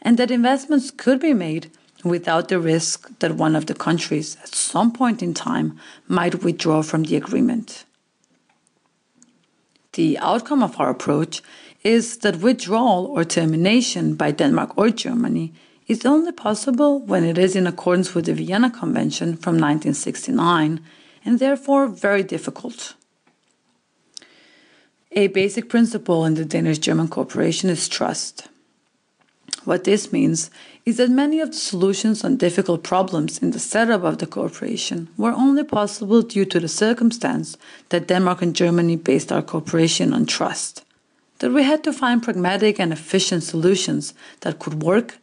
and 0.00 0.16
that 0.16 0.30
investments 0.30 0.90
could 0.90 1.20
be 1.20 1.34
made 1.34 1.70
without 2.04 2.48
the 2.48 2.58
risk 2.58 3.18
that 3.18 3.36
one 3.36 3.54
of 3.54 3.66
the 3.66 3.74
countries 3.74 4.36
at 4.42 4.54
some 4.54 4.92
point 4.92 5.22
in 5.22 5.34
time 5.34 5.78
might 6.08 6.42
withdraw 6.42 6.82
from 6.82 7.04
the 7.04 7.16
agreement. 7.16 7.84
The 9.92 10.18
outcome 10.18 10.62
of 10.62 10.80
our 10.80 10.90
approach 10.90 11.42
is 11.84 12.18
that 12.18 12.36
withdrawal 12.36 13.06
or 13.06 13.24
termination 13.24 14.14
by 14.14 14.30
Denmark 14.30 14.76
or 14.78 14.90
Germany 14.90 15.52
is 15.88 16.06
only 16.06 16.32
possible 16.32 17.00
when 17.00 17.24
it 17.24 17.36
is 17.36 17.56
in 17.56 17.66
accordance 17.66 18.14
with 18.14 18.26
the 18.26 18.34
Vienna 18.34 18.70
Convention 18.70 19.36
from 19.36 19.54
1969 19.54 20.80
and 21.24 21.38
therefore 21.38 21.88
very 21.88 22.22
difficult. 22.22 22.94
A 25.12 25.26
basic 25.26 25.68
principle 25.68 26.24
in 26.24 26.34
the 26.34 26.44
Danish 26.44 26.78
German 26.78 27.08
cooperation 27.08 27.68
is 27.68 27.88
trust. 27.88 28.48
What 29.64 29.84
this 29.84 30.12
means 30.12 30.50
is 30.86 30.96
that 30.96 31.10
many 31.10 31.40
of 31.40 31.50
the 31.50 31.56
solutions 31.56 32.24
on 32.24 32.36
difficult 32.36 32.82
problems 32.82 33.38
in 33.38 33.50
the 33.50 33.60
setup 33.60 34.02
of 34.02 34.18
the 34.18 34.26
cooperation 34.26 35.08
were 35.16 35.32
only 35.32 35.62
possible 35.62 36.22
due 36.22 36.44
to 36.46 36.58
the 36.58 36.68
circumstance 36.68 37.56
that 37.90 38.08
Denmark 38.08 38.42
and 38.42 38.56
Germany 38.56 38.96
based 38.96 39.30
our 39.30 39.42
cooperation 39.42 40.12
on 40.12 40.26
trust 40.26 40.81
that 41.42 41.52
we 41.52 41.64
had 41.64 41.82
to 41.82 41.92
find 41.92 42.22
pragmatic 42.22 42.78
and 42.78 42.92
efficient 42.92 43.42
solutions 43.42 44.14
that 44.42 44.60
could 44.60 44.80
work, 44.80 45.18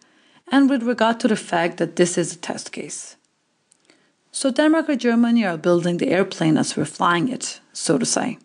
and 0.51 0.69
with 0.69 0.83
regard 0.83 1.17
to 1.17 1.29
the 1.29 1.35
fact 1.37 1.77
that 1.77 1.95
this 1.95 2.17
is 2.17 2.33
a 2.33 2.37
test 2.37 2.73
case. 2.73 3.15
So, 4.29 4.51
Denmark 4.51 4.89
or 4.89 4.97
Germany 4.97 5.45
are 5.45 5.57
building 5.57 5.95
the 5.95 6.09
airplane 6.09 6.57
as 6.57 6.75
we're 6.75 6.83
flying 6.83 7.29
it, 7.29 7.61
so 7.71 7.97
to 7.97 8.05
say. 8.05 8.37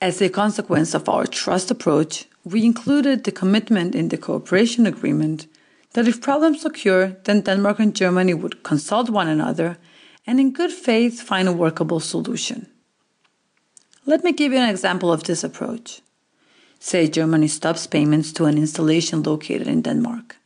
As 0.00 0.22
a 0.22 0.28
consequence 0.28 0.94
of 0.94 1.08
our 1.08 1.26
trust 1.26 1.72
approach, 1.72 2.28
we 2.44 2.64
included 2.64 3.24
the 3.24 3.32
commitment 3.32 3.96
in 3.96 4.10
the 4.10 4.16
cooperation 4.16 4.86
agreement 4.86 5.48
that 5.94 6.06
if 6.06 6.20
problems 6.20 6.64
occur, 6.64 7.16
then 7.24 7.40
Denmark 7.40 7.80
and 7.80 7.96
Germany 7.96 8.34
would 8.34 8.62
consult 8.62 9.10
one 9.10 9.28
another 9.28 9.76
and 10.24 10.38
in 10.38 10.52
good 10.52 10.70
faith 10.70 11.20
find 11.20 11.48
a 11.48 11.52
workable 11.52 11.98
solution. 11.98 12.68
Let 14.04 14.24
me 14.24 14.32
give 14.32 14.52
you 14.52 14.58
an 14.58 14.68
example 14.68 15.12
of 15.12 15.22
this 15.22 15.44
approach. 15.44 16.02
Say 16.80 17.08
Germany 17.08 17.48
stops 17.48 17.86
payments 17.86 18.32
to 18.32 18.46
an 18.46 18.58
installation 18.58 19.22
located 19.22 19.68
in 19.68 19.82
Denmark. 19.82 20.36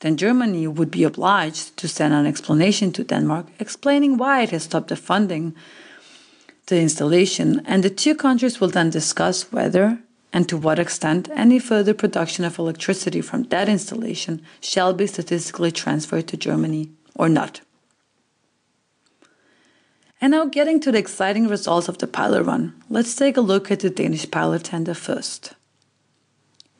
Then 0.00 0.16
Germany 0.16 0.68
would 0.68 0.90
be 0.90 1.02
obliged 1.02 1.76
to 1.78 1.88
send 1.88 2.14
an 2.14 2.26
explanation 2.26 2.92
to 2.92 3.02
Denmark 3.02 3.46
explaining 3.58 4.16
why 4.16 4.42
it 4.42 4.50
has 4.50 4.64
stopped 4.64 4.88
the 4.88 4.96
funding 4.96 5.54
the 6.66 6.80
installation, 6.80 7.62
and 7.64 7.82
the 7.82 7.90
two 7.90 8.14
countries 8.14 8.60
will 8.60 8.68
then 8.68 8.90
discuss 8.90 9.52
whether 9.52 9.98
and 10.32 10.48
to 10.48 10.56
what 10.56 10.78
extent 10.78 11.28
any 11.32 11.58
further 11.58 11.94
production 11.94 12.44
of 12.44 12.58
electricity 12.58 13.20
from 13.20 13.44
that 13.44 13.68
installation 13.68 14.42
shall 14.60 14.92
be 14.92 15.06
statistically 15.06 15.70
transferred 15.70 16.26
to 16.26 16.36
Germany 16.36 16.90
or 17.14 17.28
not. 17.28 17.60
And 20.20 20.30
now, 20.30 20.46
getting 20.46 20.80
to 20.80 20.90
the 20.90 20.98
exciting 20.98 21.46
results 21.46 21.88
of 21.88 21.98
the 21.98 22.06
pilot 22.06 22.44
run, 22.44 22.74
let's 22.88 23.14
take 23.14 23.36
a 23.36 23.42
look 23.42 23.70
at 23.70 23.80
the 23.80 23.90
Danish 23.90 24.30
pilot 24.30 24.64
tender 24.64 24.94
first. 24.94 25.54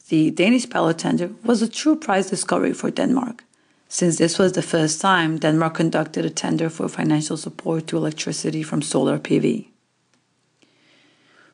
The 0.08 0.30
Danish 0.30 0.70
pilot 0.70 0.98
tender 0.98 1.30
was 1.44 1.60
a 1.60 1.68
true 1.68 1.96
price 1.96 2.30
discovery 2.30 2.72
for 2.72 2.90
Denmark, 2.90 3.44
since 3.88 4.16
this 4.16 4.38
was 4.38 4.52
the 4.52 4.62
first 4.62 5.00
time 5.00 5.38
Denmark 5.38 5.74
conducted 5.74 6.24
a 6.24 6.30
tender 6.30 6.70
for 6.70 6.88
financial 6.88 7.36
support 7.36 7.86
to 7.88 7.98
electricity 7.98 8.62
from 8.62 8.80
solar 8.80 9.18
PV. 9.18 9.66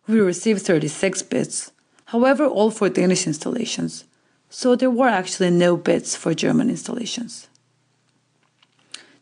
We 0.07 0.21
received 0.21 0.62
36 0.62 1.23
bids, 1.23 1.73
however, 2.07 2.47
all 2.47 2.71
for 2.71 2.88
Danish 2.88 3.27
installations, 3.27 4.05
so 4.51 4.77
there 4.77 4.90
were 4.90 5.09
actually 5.09 5.51
no 5.51 5.77
bids 5.77 6.14
for 6.14 6.35
German 6.35 6.71
installations. 6.71 7.49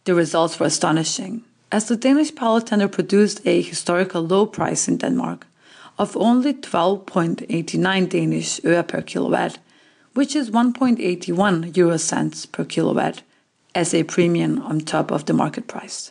The 0.04 0.14
results 0.14 0.58
were 0.58 0.66
astonishing 0.66 1.44
as 1.72 1.86
the 1.86 1.96
Danish 1.96 2.34
power 2.34 2.60
tender 2.60 2.88
produced 2.88 3.40
a 3.46 3.62
historical 3.62 4.22
low 4.22 4.46
price 4.46 4.88
in 4.88 4.96
Denmark 4.96 5.46
of 5.98 6.16
only 6.16 6.54
12.89 6.54 8.08
Danish 8.08 8.60
øre 8.64 8.82
per 8.82 9.02
kilowatt, 9.02 9.58
which 10.14 10.34
is 10.34 10.50
1.81 10.50 11.76
euro 11.76 11.98
cents 11.98 12.46
per 12.46 12.64
kilowatt 12.64 13.22
as 13.74 13.94
a 13.94 14.02
premium 14.04 14.60
on 14.62 14.80
top 14.80 15.10
of 15.10 15.26
the 15.26 15.32
market 15.32 15.66
price. 15.66 16.10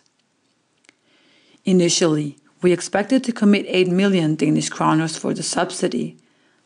Initially, 1.65 2.37
we 2.61 2.71
expected 2.71 3.23
to 3.23 3.31
commit 3.31 3.65
8 3.67 3.87
million 3.89 4.35
Danish 4.35 4.69
kroners 4.69 5.17
for 5.17 5.33
the 5.33 5.43
subsidy, 5.43 6.17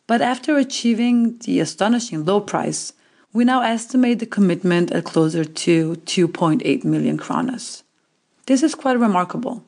but 0.06 0.22
after 0.22 0.58
achieving 0.58 1.38
the 1.40 1.60
astonishing 1.60 2.26
low 2.26 2.42
price, 2.42 2.94
we 3.32 3.44
now 3.44 3.62
estimate 3.62 4.20
the 4.20 4.26
commitment 4.26 4.92
at 4.92 5.06
closer 5.06 5.44
to 5.44 5.96
2.8 5.96 6.84
million 6.84 7.18
kronas. 7.18 7.83
This 8.46 8.62
is 8.62 8.76
quite 8.76 9.00
remarkable. 9.00 9.64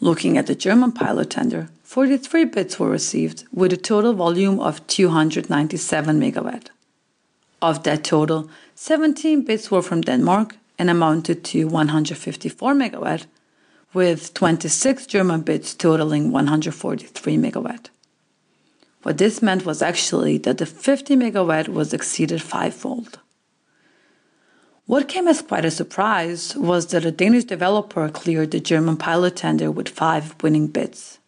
Looking 0.00 0.36
at 0.36 0.46
the 0.46 0.54
German 0.54 0.92
pilot 0.92 1.30
tender, 1.30 1.68
43 1.84 2.46
bids 2.46 2.78
were 2.78 2.88
received 2.88 3.44
with 3.52 3.72
a 3.72 3.76
total 3.76 4.14
volume 4.14 4.58
of 4.58 4.84
297 4.86 6.18
megawatt. 6.18 6.68
Of 7.62 7.84
that 7.84 8.02
total, 8.02 8.50
17 8.74 9.42
bids 9.42 9.70
were 9.70 9.82
from 9.82 10.00
Denmark 10.00 10.56
and 10.78 10.90
amounted 10.90 11.44
to 11.44 11.68
154 11.68 12.74
megawatt, 12.74 13.26
with 13.92 14.32
26 14.34 15.06
German 15.06 15.42
bids 15.42 15.74
totaling 15.74 16.32
143 16.32 17.36
megawatt. 17.36 17.90
What 19.02 19.18
this 19.18 19.42
meant 19.42 19.66
was 19.66 19.82
actually 19.82 20.38
that 20.38 20.58
the 20.58 20.66
50 20.66 21.16
megawatt 21.16 21.68
was 21.68 21.92
exceeded 21.92 22.42
fivefold. 22.42 23.18
What 24.90 25.06
came 25.06 25.28
as 25.28 25.40
quite 25.40 25.64
a 25.64 25.70
surprise 25.70 26.56
was 26.56 26.88
that 26.88 27.04
a 27.04 27.12
Danish 27.12 27.44
developer 27.44 28.08
cleared 28.08 28.50
the 28.50 28.58
German 28.58 28.96
pilot 28.96 29.36
tender 29.36 29.70
with 29.70 29.88
five 29.88 30.34
winning 30.42 30.66
bids. 30.66 31.20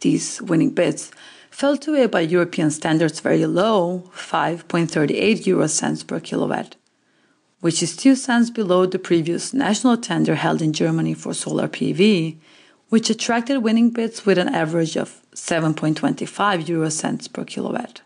These 0.00 0.42
winning 0.42 0.70
bids 0.70 1.12
fell 1.52 1.76
to 1.76 1.94
a 1.94 2.08
by 2.08 2.22
European 2.22 2.72
standards 2.72 3.20
very 3.20 3.46
low 3.46 4.10
5.38 4.16 5.46
euro 5.46 5.68
cents 5.68 6.02
per 6.02 6.18
kilowatt, 6.18 6.74
which 7.60 7.84
is 7.84 7.94
2 7.94 8.16
cents 8.16 8.50
below 8.50 8.84
the 8.84 8.98
previous 8.98 9.54
national 9.54 9.96
tender 9.96 10.34
held 10.34 10.60
in 10.60 10.72
Germany 10.72 11.14
for 11.14 11.32
solar 11.32 11.68
PV, 11.68 12.36
which 12.88 13.10
attracted 13.10 13.62
winning 13.62 13.90
bids 13.90 14.26
with 14.26 14.38
an 14.38 14.48
average 14.48 14.96
of 14.96 15.22
7.25 15.36 16.66
euro 16.66 16.88
cents 16.88 17.28
per 17.28 17.44
kilowatt. 17.44 18.00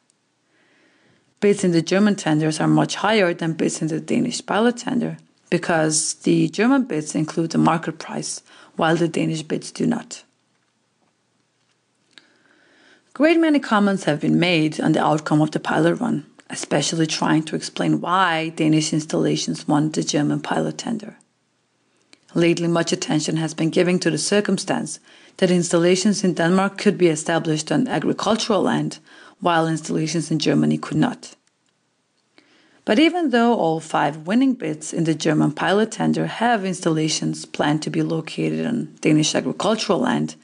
Bids 1.42 1.64
in 1.64 1.72
the 1.72 1.82
German 1.82 2.14
tenders 2.14 2.60
are 2.60 2.68
much 2.68 2.94
higher 2.94 3.34
than 3.34 3.54
bids 3.54 3.82
in 3.82 3.88
the 3.88 3.98
Danish 3.98 4.46
pilot 4.46 4.76
tender 4.76 5.16
because 5.50 6.14
the 6.22 6.48
German 6.48 6.84
bids 6.84 7.16
include 7.16 7.50
the 7.50 7.58
market 7.58 7.98
price, 7.98 8.42
while 8.76 8.94
the 8.94 9.08
Danish 9.08 9.42
bids 9.42 9.72
do 9.72 9.84
not. 9.84 10.22
Great 13.12 13.40
many 13.40 13.58
comments 13.58 14.04
have 14.04 14.20
been 14.20 14.38
made 14.38 14.80
on 14.80 14.92
the 14.92 15.04
outcome 15.04 15.42
of 15.42 15.50
the 15.50 15.58
pilot 15.58 15.96
run, 15.96 16.24
especially 16.48 17.08
trying 17.08 17.42
to 17.42 17.56
explain 17.56 18.00
why 18.00 18.50
Danish 18.50 18.92
installations 18.92 19.66
won 19.66 19.90
the 19.90 20.04
German 20.04 20.40
pilot 20.40 20.78
tender. 20.78 21.16
Lately, 22.34 22.68
much 22.68 22.92
attention 22.92 23.36
has 23.38 23.52
been 23.52 23.70
given 23.70 23.98
to 23.98 24.12
the 24.12 24.16
circumstance 24.16 25.00
that 25.38 25.50
installations 25.50 26.22
in 26.22 26.34
Denmark 26.34 26.78
could 26.78 26.96
be 26.96 27.08
established 27.08 27.72
on 27.72 27.88
agricultural 27.88 28.62
land 28.62 29.00
while 29.42 29.66
installations 29.66 30.30
in 30.30 30.38
Germany 30.38 30.78
could 30.78 30.96
not. 30.96 31.34
But 32.84 32.98
even 32.98 33.30
though 33.30 33.54
all 33.54 33.80
five 33.80 34.26
winning 34.26 34.54
bids 34.54 34.92
in 34.92 35.04
the 35.04 35.14
German 35.14 35.52
pilot 35.52 35.90
tender 35.90 36.26
have 36.26 36.64
installations 36.64 37.44
planned 37.44 37.82
to 37.82 37.90
be 37.90 38.02
located 38.02 38.64
on 38.64 38.94
Danish 39.00 39.34
agricultural 39.34 39.98
land, 39.98 40.36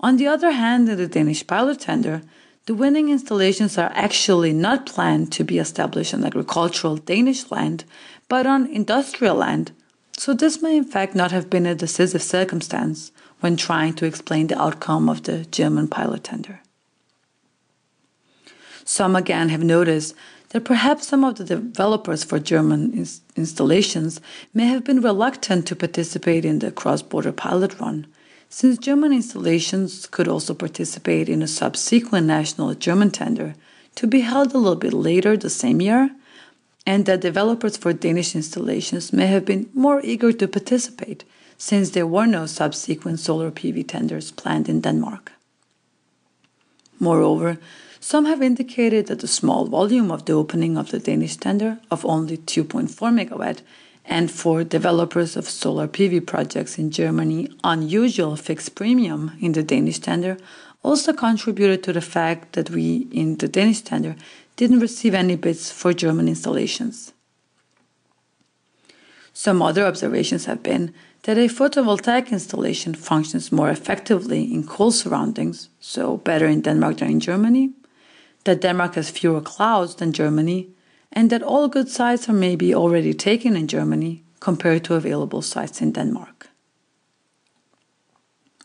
on 0.00 0.16
the 0.16 0.26
other 0.26 0.50
hand, 0.50 0.88
in 0.88 0.96
the 0.96 1.06
Danish 1.06 1.46
pilot 1.46 1.78
tender, 1.80 2.22
the 2.66 2.74
winning 2.74 3.08
installations 3.08 3.78
are 3.78 3.92
actually 3.94 4.52
not 4.52 4.86
planned 4.86 5.30
to 5.32 5.44
be 5.44 5.58
established 5.58 6.12
on 6.12 6.24
agricultural 6.24 6.96
Danish 6.96 7.50
land, 7.50 7.84
but 8.28 8.46
on 8.46 8.66
industrial 8.66 9.36
land. 9.36 9.72
So, 10.16 10.34
this 10.34 10.60
may 10.60 10.76
in 10.76 10.84
fact 10.84 11.14
not 11.14 11.32
have 11.32 11.48
been 11.48 11.66
a 11.66 11.74
decisive 11.74 12.22
circumstance 12.22 13.12
when 13.40 13.56
trying 13.56 13.94
to 13.94 14.06
explain 14.06 14.48
the 14.48 14.60
outcome 14.60 15.08
of 15.08 15.22
the 15.22 15.44
German 15.46 15.88
pilot 15.88 16.24
tender. 16.24 16.60
Some 18.90 19.14
again 19.14 19.50
have 19.50 19.62
noticed 19.62 20.16
that 20.48 20.64
perhaps 20.64 21.06
some 21.06 21.22
of 21.22 21.36
the 21.36 21.44
developers 21.44 22.24
for 22.24 22.40
German 22.40 22.92
ins- 22.92 23.20
installations 23.36 24.20
may 24.52 24.66
have 24.66 24.82
been 24.82 25.00
reluctant 25.00 25.68
to 25.68 25.76
participate 25.76 26.44
in 26.44 26.58
the 26.58 26.72
cross 26.72 27.00
border 27.00 27.30
pilot 27.30 27.78
run, 27.78 28.08
since 28.48 28.78
German 28.78 29.12
installations 29.12 30.06
could 30.06 30.26
also 30.26 30.54
participate 30.54 31.28
in 31.28 31.40
a 31.40 31.46
subsequent 31.46 32.26
national 32.26 32.74
German 32.74 33.12
tender 33.12 33.54
to 33.94 34.08
be 34.08 34.22
held 34.22 34.52
a 34.52 34.58
little 34.58 34.74
bit 34.74 34.92
later 34.92 35.36
the 35.36 35.50
same 35.50 35.80
year, 35.80 36.10
and 36.84 37.06
that 37.06 37.20
developers 37.20 37.76
for 37.76 37.92
Danish 37.92 38.34
installations 38.34 39.12
may 39.12 39.28
have 39.28 39.44
been 39.44 39.70
more 39.72 40.00
eager 40.02 40.32
to 40.32 40.48
participate 40.48 41.22
since 41.56 41.90
there 41.90 42.08
were 42.08 42.26
no 42.26 42.44
subsequent 42.44 43.20
solar 43.20 43.52
PV 43.52 43.86
tenders 43.86 44.32
planned 44.32 44.68
in 44.68 44.80
Denmark. 44.80 45.30
Moreover, 46.98 47.56
some 48.00 48.24
have 48.24 48.40
indicated 48.40 49.06
that 49.06 49.20
the 49.20 49.28
small 49.28 49.66
volume 49.66 50.10
of 50.10 50.24
the 50.24 50.32
opening 50.32 50.78
of 50.78 50.90
the 50.90 50.98
Danish 50.98 51.36
tender 51.36 51.78
of 51.90 52.04
only 52.06 52.38
2.4 52.38 52.88
megawatt 52.88 53.60
and 54.06 54.30
for 54.30 54.64
developers 54.64 55.36
of 55.36 55.48
solar 55.48 55.86
PV 55.86 56.26
projects 56.26 56.78
in 56.78 56.90
Germany, 56.90 57.50
unusual 57.62 58.36
fixed 58.36 58.74
premium 58.74 59.32
in 59.40 59.52
the 59.52 59.62
Danish 59.62 59.98
tender 59.98 60.38
also 60.82 61.12
contributed 61.12 61.82
to 61.82 61.92
the 61.92 62.00
fact 62.00 62.54
that 62.54 62.70
we 62.70 63.06
in 63.12 63.36
the 63.36 63.48
Danish 63.48 63.82
tender 63.82 64.16
didn't 64.56 64.80
receive 64.80 65.14
any 65.14 65.36
bids 65.36 65.70
for 65.70 65.92
German 65.92 66.26
installations. 66.26 67.12
Some 69.34 69.60
other 69.60 69.84
observations 69.84 70.46
have 70.46 70.62
been 70.62 70.94
that 71.24 71.36
a 71.36 71.48
photovoltaic 71.48 72.30
installation 72.32 72.94
functions 72.94 73.52
more 73.52 73.68
effectively 73.68 74.42
in 74.52 74.66
cold 74.66 74.94
surroundings, 74.94 75.68
so 75.80 76.16
better 76.16 76.46
in 76.46 76.62
Denmark 76.62 76.96
than 76.98 77.10
in 77.10 77.20
Germany, 77.20 77.70
that 78.44 78.60
Denmark 78.60 78.94
has 78.94 79.10
fewer 79.10 79.40
clouds 79.40 79.94
than 79.96 80.12
Germany, 80.12 80.68
and 81.12 81.30
that 81.30 81.42
all 81.42 81.68
good 81.68 81.88
sites 81.88 82.28
are 82.28 82.32
maybe 82.32 82.74
already 82.74 83.14
taken 83.14 83.56
in 83.56 83.66
Germany 83.66 84.22
compared 84.40 84.84
to 84.84 84.94
available 84.94 85.42
sites 85.42 85.80
in 85.80 85.92
Denmark. 85.92 86.48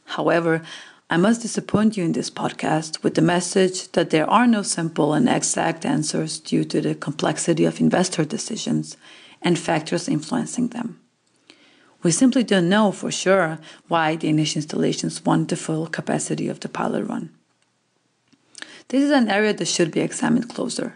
However, 0.05 0.61
I 1.09 1.17
must 1.17 1.41
disappoint 1.41 1.97
you 1.97 2.03
in 2.03 2.13
this 2.13 2.31
podcast 2.31 3.03
with 3.03 3.13
the 3.13 3.21
message 3.21 3.91
that 3.91 4.09
there 4.09 4.29
are 4.29 4.47
no 4.47 4.63
simple 4.63 5.13
and 5.13 5.29
exact 5.29 5.85
answers 5.85 6.39
due 6.39 6.63
to 6.65 6.81
the 6.81 6.95
complexity 6.95 7.65
of 7.65 7.79
investor 7.79 8.25
decisions 8.25 8.97
and 9.41 9.59
factors 9.59 10.07
influencing 10.07 10.69
them. 10.69 10.99
We 12.01 12.11
simply 12.11 12.43
don't 12.43 12.69
know 12.69 12.91
for 12.91 13.11
sure 13.11 13.59
why 13.87 14.15
Danish 14.15 14.55
installations 14.55 15.25
want 15.25 15.49
the 15.49 15.55
full 15.55 15.87
capacity 15.87 16.47
of 16.47 16.59
the 16.59 16.69
pilot 16.69 17.03
run. 17.03 17.29
This 18.89 19.03
is 19.03 19.11
an 19.11 19.29
area 19.29 19.53
that 19.53 19.67
should 19.67 19.91
be 19.91 20.01
examined 20.01 20.49
closer. 20.49 20.95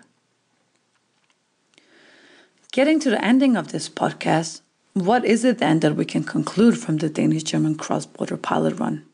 Getting 2.71 2.99
to 2.99 3.09
the 3.09 3.23
ending 3.25 3.57
of 3.57 3.71
this 3.71 3.89
podcast, 3.89 4.61
what 4.93 5.25
is 5.25 5.43
it 5.43 5.57
then 5.57 5.79
that 5.79 5.95
we 5.95 6.05
can 6.05 6.23
conclude 6.23 6.77
from 6.77 6.97
the 6.97 7.09
Danish 7.09 7.43
German 7.43 7.75
cross 7.75 8.05
border 8.05 8.37
pilot 8.37 8.79
run? 8.79 9.05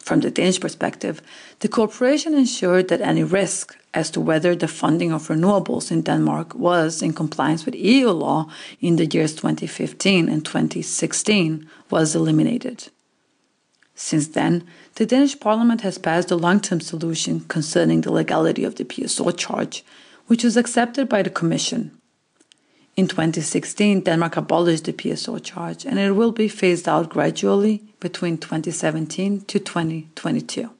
From 0.00 0.20
the 0.20 0.30
Danish 0.30 0.60
perspective, 0.60 1.20
the 1.58 1.68
cooperation 1.68 2.32
ensured 2.32 2.88
that 2.88 3.00
any 3.00 3.24
risk 3.24 3.76
as 3.92 4.08
to 4.12 4.20
whether 4.20 4.54
the 4.54 4.68
funding 4.68 5.12
of 5.12 5.28
renewables 5.28 5.90
in 5.90 6.02
Denmark 6.02 6.54
was 6.54 7.02
in 7.02 7.12
compliance 7.12 7.66
with 7.66 7.74
EU 7.74 8.10
law 8.10 8.48
in 8.80 8.96
the 8.96 9.06
years 9.06 9.34
2015 9.34 10.28
and 10.28 10.44
2016 10.44 11.68
was 11.90 12.14
eliminated. 12.14 12.88
Since 13.98 14.28
then, 14.28 14.64
the 14.96 15.06
Danish 15.06 15.40
parliament 15.40 15.80
has 15.80 15.96
passed 15.96 16.30
a 16.30 16.36
long 16.36 16.60
term 16.60 16.80
solution 16.80 17.40
concerning 17.40 18.02
the 18.02 18.12
legality 18.12 18.62
of 18.62 18.74
the 18.74 18.84
PSO 18.84 19.34
charge, 19.36 19.82
which 20.26 20.44
was 20.44 20.56
accepted 20.56 21.08
by 21.08 21.22
the 21.22 21.30
Commission. 21.30 21.98
In 22.94 23.08
2016, 23.08 24.02
Denmark 24.02 24.36
abolished 24.36 24.84
the 24.84 24.92
PSO 24.92 25.42
charge 25.42 25.86
and 25.86 25.98
it 25.98 26.12
will 26.12 26.32
be 26.32 26.46
phased 26.46 26.86
out 26.88 27.08
gradually 27.08 27.82
between 27.98 28.36
2017 28.36 29.42
to 29.46 29.58
2022. 29.58 30.70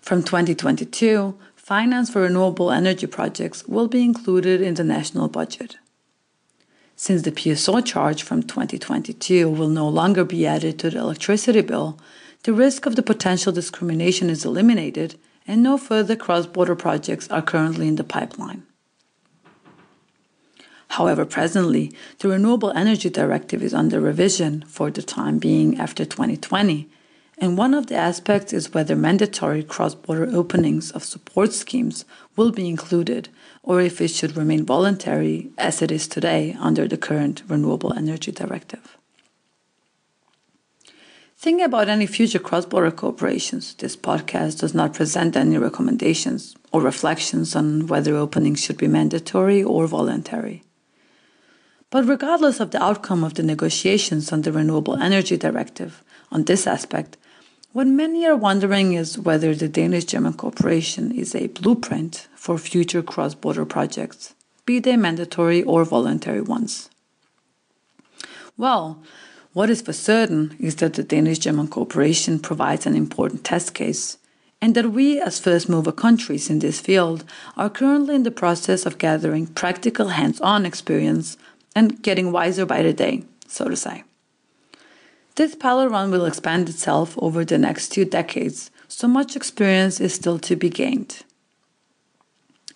From 0.00 0.22
2022, 0.22 1.36
finance 1.56 2.10
for 2.10 2.22
renewable 2.22 2.70
energy 2.70 3.06
projects 3.06 3.66
will 3.66 3.88
be 3.88 4.02
included 4.02 4.60
in 4.60 4.74
the 4.74 4.84
national 4.84 5.28
budget. 5.28 5.78
Since 7.02 7.22
the 7.22 7.32
PSO 7.32 7.84
charge 7.84 8.22
from 8.22 8.44
2022 8.44 9.50
will 9.50 9.68
no 9.68 9.88
longer 9.88 10.24
be 10.24 10.46
added 10.46 10.78
to 10.78 10.88
the 10.88 11.00
electricity 11.00 11.60
bill, 11.60 11.98
the 12.44 12.52
risk 12.52 12.86
of 12.86 12.94
the 12.94 13.02
potential 13.02 13.50
discrimination 13.50 14.30
is 14.30 14.44
eliminated 14.44 15.18
and 15.44 15.64
no 15.64 15.76
further 15.78 16.14
cross 16.14 16.46
border 16.46 16.76
projects 16.76 17.28
are 17.28 17.42
currently 17.42 17.88
in 17.88 17.96
the 17.96 18.04
pipeline. 18.04 18.62
However, 20.90 21.24
presently, 21.24 21.92
the 22.20 22.28
Renewable 22.28 22.70
Energy 22.70 23.10
Directive 23.10 23.64
is 23.64 23.74
under 23.74 24.00
revision 24.00 24.62
for 24.68 24.88
the 24.88 25.02
time 25.02 25.40
being 25.40 25.80
after 25.80 26.04
2020, 26.04 26.88
and 27.42 27.58
one 27.58 27.74
of 27.74 27.88
the 27.88 27.96
aspects 27.96 28.52
is 28.52 28.72
whether 28.72 28.94
mandatory 28.94 29.64
cross 29.64 29.96
border 29.96 30.28
openings 30.32 30.92
of 30.92 31.02
support 31.02 31.52
schemes 31.52 32.04
will 32.36 32.52
be 32.52 32.68
included 32.68 33.28
or 33.64 33.80
if 33.80 34.00
it 34.00 34.12
should 34.12 34.36
remain 34.36 34.64
voluntary 34.64 35.50
as 35.58 35.82
it 35.82 35.90
is 35.90 36.06
today 36.06 36.56
under 36.60 36.86
the 36.86 36.96
current 36.96 37.42
Renewable 37.48 37.92
Energy 37.94 38.30
Directive. 38.30 38.96
Think 41.36 41.60
about 41.60 41.88
any 41.88 42.06
future 42.06 42.38
cross 42.38 42.64
border 42.64 42.92
cooperations. 42.92 43.76
This 43.76 43.96
podcast 43.96 44.60
does 44.60 44.72
not 44.72 44.94
present 44.94 45.36
any 45.36 45.58
recommendations 45.58 46.54
or 46.70 46.80
reflections 46.80 47.56
on 47.56 47.88
whether 47.88 48.14
openings 48.14 48.62
should 48.62 48.78
be 48.78 48.86
mandatory 48.86 49.64
or 49.64 49.88
voluntary. 49.88 50.62
But 51.90 52.06
regardless 52.06 52.60
of 52.60 52.70
the 52.70 52.80
outcome 52.80 53.24
of 53.24 53.34
the 53.34 53.42
negotiations 53.42 54.30
on 54.30 54.42
the 54.42 54.52
Renewable 54.52 54.94
Energy 54.94 55.36
Directive 55.36 56.04
on 56.30 56.44
this 56.44 56.68
aspect, 56.68 57.16
what 57.72 57.86
many 57.86 58.26
are 58.26 58.36
wondering 58.36 58.92
is 58.92 59.18
whether 59.18 59.54
the 59.54 59.68
Danish 59.68 60.04
German 60.04 60.34
cooperation 60.34 61.10
is 61.10 61.34
a 61.34 61.46
blueprint 61.48 62.28
for 62.34 62.58
future 62.58 63.02
cross 63.02 63.34
border 63.34 63.64
projects, 63.64 64.34
be 64.66 64.78
they 64.78 64.96
mandatory 64.96 65.62
or 65.62 65.84
voluntary 65.84 66.42
ones. 66.42 66.90
Well, 68.58 69.02
what 69.54 69.70
is 69.70 69.80
for 69.80 69.92
certain 69.92 70.54
is 70.60 70.76
that 70.76 70.94
the 70.94 71.02
Danish 71.02 71.38
German 71.38 71.68
cooperation 71.68 72.38
provides 72.38 72.86
an 72.86 72.94
important 72.94 73.44
test 73.44 73.74
case, 73.74 74.18
and 74.60 74.74
that 74.74 74.92
we, 74.92 75.20
as 75.20 75.40
first 75.40 75.68
mover 75.68 75.92
countries 75.92 76.50
in 76.50 76.58
this 76.58 76.78
field, 76.78 77.24
are 77.56 77.70
currently 77.70 78.14
in 78.14 78.22
the 78.22 78.30
process 78.30 78.84
of 78.84 78.98
gathering 78.98 79.46
practical 79.46 80.08
hands 80.08 80.40
on 80.42 80.66
experience 80.66 81.36
and 81.74 82.02
getting 82.02 82.32
wiser 82.32 82.66
by 82.66 82.82
the 82.82 82.92
day, 82.92 83.24
so 83.48 83.68
to 83.68 83.76
say. 83.76 84.04
This 85.34 85.54
pilot 85.54 85.88
run 85.88 86.10
will 86.10 86.26
expand 86.26 86.68
itself 86.68 87.16
over 87.16 87.42
the 87.44 87.56
next 87.56 87.88
two 87.88 88.04
decades, 88.04 88.70
so 88.86 89.08
much 89.08 89.34
experience 89.34 89.98
is 89.98 90.12
still 90.12 90.38
to 90.40 90.56
be 90.56 90.68
gained. 90.68 91.22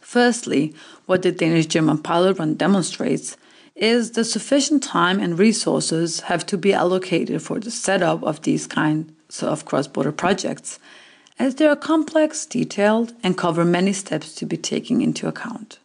Firstly, 0.00 0.74
what 1.04 1.20
the 1.20 1.32
Danish 1.32 1.66
German 1.66 1.98
pilot 1.98 2.38
run 2.38 2.54
demonstrates 2.54 3.36
is 3.74 4.12
that 4.12 4.24
sufficient 4.24 4.82
time 4.82 5.20
and 5.20 5.38
resources 5.38 6.20
have 6.20 6.46
to 6.46 6.56
be 6.56 6.72
allocated 6.72 7.42
for 7.42 7.60
the 7.60 7.70
setup 7.70 8.22
of 8.22 8.40
these 8.42 8.66
kinds 8.66 9.42
of 9.42 9.66
cross 9.66 9.86
border 9.86 10.12
projects, 10.12 10.78
as 11.38 11.56
they 11.56 11.66
are 11.66 11.76
complex, 11.76 12.46
detailed, 12.46 13.12
and 13.22 13.36
cover 13.36 13.66
many 13.66 13.92
steps 13.92 14.34
to 14.34 14.46
be 14.46 14.56
taken 14.56 15.02
into 15.02 15.28
account. 15.28 15.78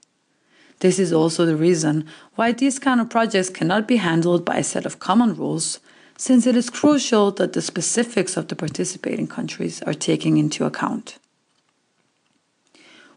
This 0.79 0.97
is 0.99 1.11
also 1.11 1.45
the 1.45 1.57
reason 1.57 2.07
why 2.35 2.53
these 2.53 2.79
kind 2.79 3.01
of 3.01 3.09
projects 3.09 3.49
cannot 3.49 3.89
be 3.89 3.97
handled 3.97 4.45
by 4.45 4.57
a 4.57 4.63
set 4.63 4.85
of 4.85 4.99
common 4.99 5.35
rules, 5.35 5.79
since 6.21 6.45
it 6.45 6.55
is 6.55 6.69
crucial 6.69 7.31
that 7.31 7.53
the 7.53 7.61
specifics 7.63 8.37
of 8.37 8.47
the 8.47 8.55
participating 8.55 9.25
countries 9.25 9.81
are 9.87 9.93
taken 9.95 10.37
into 10.37 10.65
account. 10.65 11.17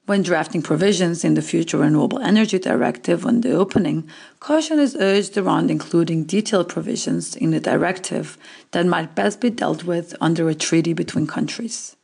When 0.07 0.23
drafting 0.23 0.63
provisions 0.63 1.23
in 1.23 1.35
the 1.35 1.43
future 1.43 1.77
Renewable 1.77 2.19
Energy 2.21 2.59
Directive 2.59 3.27
on 3.27 3.43
the 3.43 3.53
opening, 3.53 4.09
caution 4.41 4.79
is 4.79 4.97
urged 4.99 5.37
around 5.37 5.71
including 5.71 6.25
detailed 6.25 6.71
provisions 6.71 7.37
in 7.37 7.51
the 7.51 7.61
directive 7.61 8.39
that 8.71 8.87
might 8.87 9.15
best 9.15 9.39
be 9.39 9.51
dealt 9.51 9.85
with 9.85 10.15
under 10.23 10.49
a 10.49 10.55
treaty 10.55 10.95
between 10.95 11.27
countries. 11.27 11.97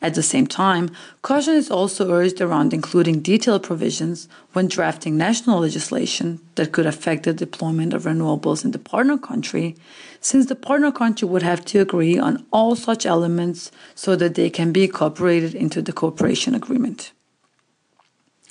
At 0.00 0.14
the 0.14 0.22
same 0.22 0.46
time, 0.46 0.90
caution 1.22 1.54
is 1.54 1.70
also 1.70 2.12
urged 2.12 2.40
around 2.40 2.72
including 2.72 3.20
detailed 3.20 3.64
provisions 3.64 4.28
when 4.52 4.68
drafting 4.68 5.16
national 5.16 5.60
legislation 5.60 6.40
that 6.54 6.70
could 6.70 6.86
affect 6.86 7.24
the 7.24 7.32
deployment 7.32 7.92
of 7.92 8.04
renewables 8.04 8.64
in 8.64 8.70
the 8.70 8.78
partner 8.78 9.18
country, 9.18 9.74
since 10.20 10.46
the 10.46 10.54
partner 10.54 10.92
country 10.92 11.26
would 11.26 11.42
have 11.42 11.64
to 11.64 11.80
agree 11.80 12.16
on 12.16 12.46
all 12.52 12.76
such 12.76 13.06
elements 13.06 13.72
so 13.96 14.14
that 14.14 14.36
they 14.36 14.50
can 14.50 14.72
be 14.72 14.84
incorporated 14.84 15.54
into 15.54 15.82
the 15.82 15.92
cooperation 15.92 16.54
agreement. 16.54 17.10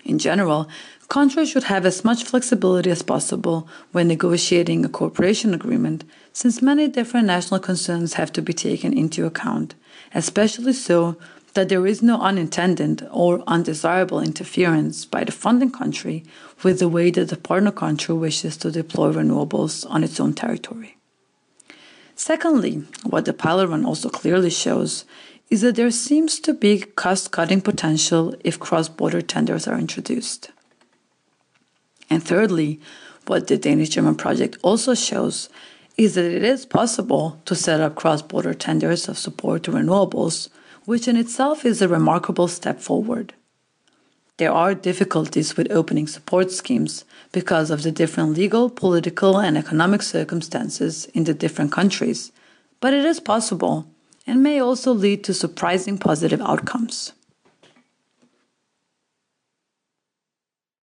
In 0.03 0.19
general, 0.19 0.69
countries 1.07 1.49
should 1.49 1.65
have 1.65 1.85
as 1.85 2.03
much 2.03 2.23
flexibility 2.23 2.89
as 2.89 3.01
possible 3.01 3.67
when 3.91 4.07
negotiating 4.07 4.83
a 4.83 4.89
cooperation 4.89 5.53
agreement, 5.53 6.03
since 6.33 6.61
many 6.61 6.87
different 6.87 7.27
national 7.27 7.61
concerns 7.61 8.13
have 8.13 8.31
to 8.33 8.41
be 8.41 8.53
taken 8.53 8.97
into 8.97 9.25
account, 9.25 9.75
especially 10.13 10.73
so 10.73 11.17
that 11.57 11.69
there 11.69 11.87
is 11.87 12.03
no 12.03 12.21
unintended 12.21 13.07
or 13.09 13.43
undesirable 13.47 14.19
interference 14.19 15.05
by 15.05 15.23
the 15.23 15.31
funding 15.31 15.71
country 15.71 16.23
with 16.61 16.77
the 16.77 16.87
way 16.87 17.09
that 17.09 17.29
the 17.29 17.35
partner 17.35 17.71
country 17.71 18.13
wishes 18.13 18.55
to 18.55 18.69
deploy 18.69 19.11
renewables 19.11 19.83
on 19.89 20.03
its 20.03 20.19
own 20.19 20.33
territory. 20.33 20.97
Secondly, 22.15 22.83
what 23.03 23.25
the 23.25 23.33
pilot 23.33 23.69
run 23.69 23.87
also 23.87 24.07
clearly 24.07 24.51
shows 24.51 25.03
is 25.49 25.61
that 25.61 25.75
there 25.75 25.89
seems 25.89 26.39
to 26.39 26.53
be 26.53 26.81
cost 26.95 27.31
cutting 27.31 27.61
potential 27.61 28.35
if 28.43 28.59
cross 28.59 28.87
border 28.87 29.23
tenders 29.23 29.67
are 29.67 29.79
introduced. 29.79 30.51
And 32.07 32.23
thirdly, 32.23 32.79
what 33.25 33.47
the 33.47 33.57
Danish 33.57 33.89
German 33.89 34.13
project 34.13 34.59
also 34.61 34.93
shows 34.93 35.49
is 35.97 36.13
that 36.13 36.31
it 36.31 36.43
is 36.43 36.67
possible 36.67 37.41
to 37.45 37.55
set 37.55 37.81
up 37.81 37.95
cross 37.95 38.21
border 38.21 38.53
tenders 38.53 39.09
of 39.09 39.17
support 39.17 39.63
to 39.63 39.71
renewables 39.71 40.49
which 40.87 41.05
in 41.05 41.17
itself 41.17 41.65
is 41.65 41.81
a 41.81 41.87
remarkable 41.89 42.47
step 42.47 42.79
forward. 42.79 43.33
There 44.37 44.53
are 44.53 44.73
difficulties 44.73 45.57
with 45.57 45.69
opening 45.69 46.07
support 46.07 46.49
schemes 46.49 47.03
because 47.33 47.69
of 47.69 47.83
the 47.83 47.91
different 47.91 48.37
legal, 48.37 48.69
political, 48.69 49.37
and 49.37 49.57
economic 49.57 50.01
circumstances 50.01 51.03
in 51.13 51.25
the 51.25 51.33
different 51.33 51.73
countries, 51.73 52.31
but 52.79 52.93
it 52.93 53.03
is 53.03 53.19
possible 53.19 53.85
and 54.25 54.41
may 54.41 54.61
also 54.61 54.93
lead 54.93 55.25
to 55.25 55.33
surprising 55.33 55.97
positive 55.97 56.39
outcomes. 56.39 57.11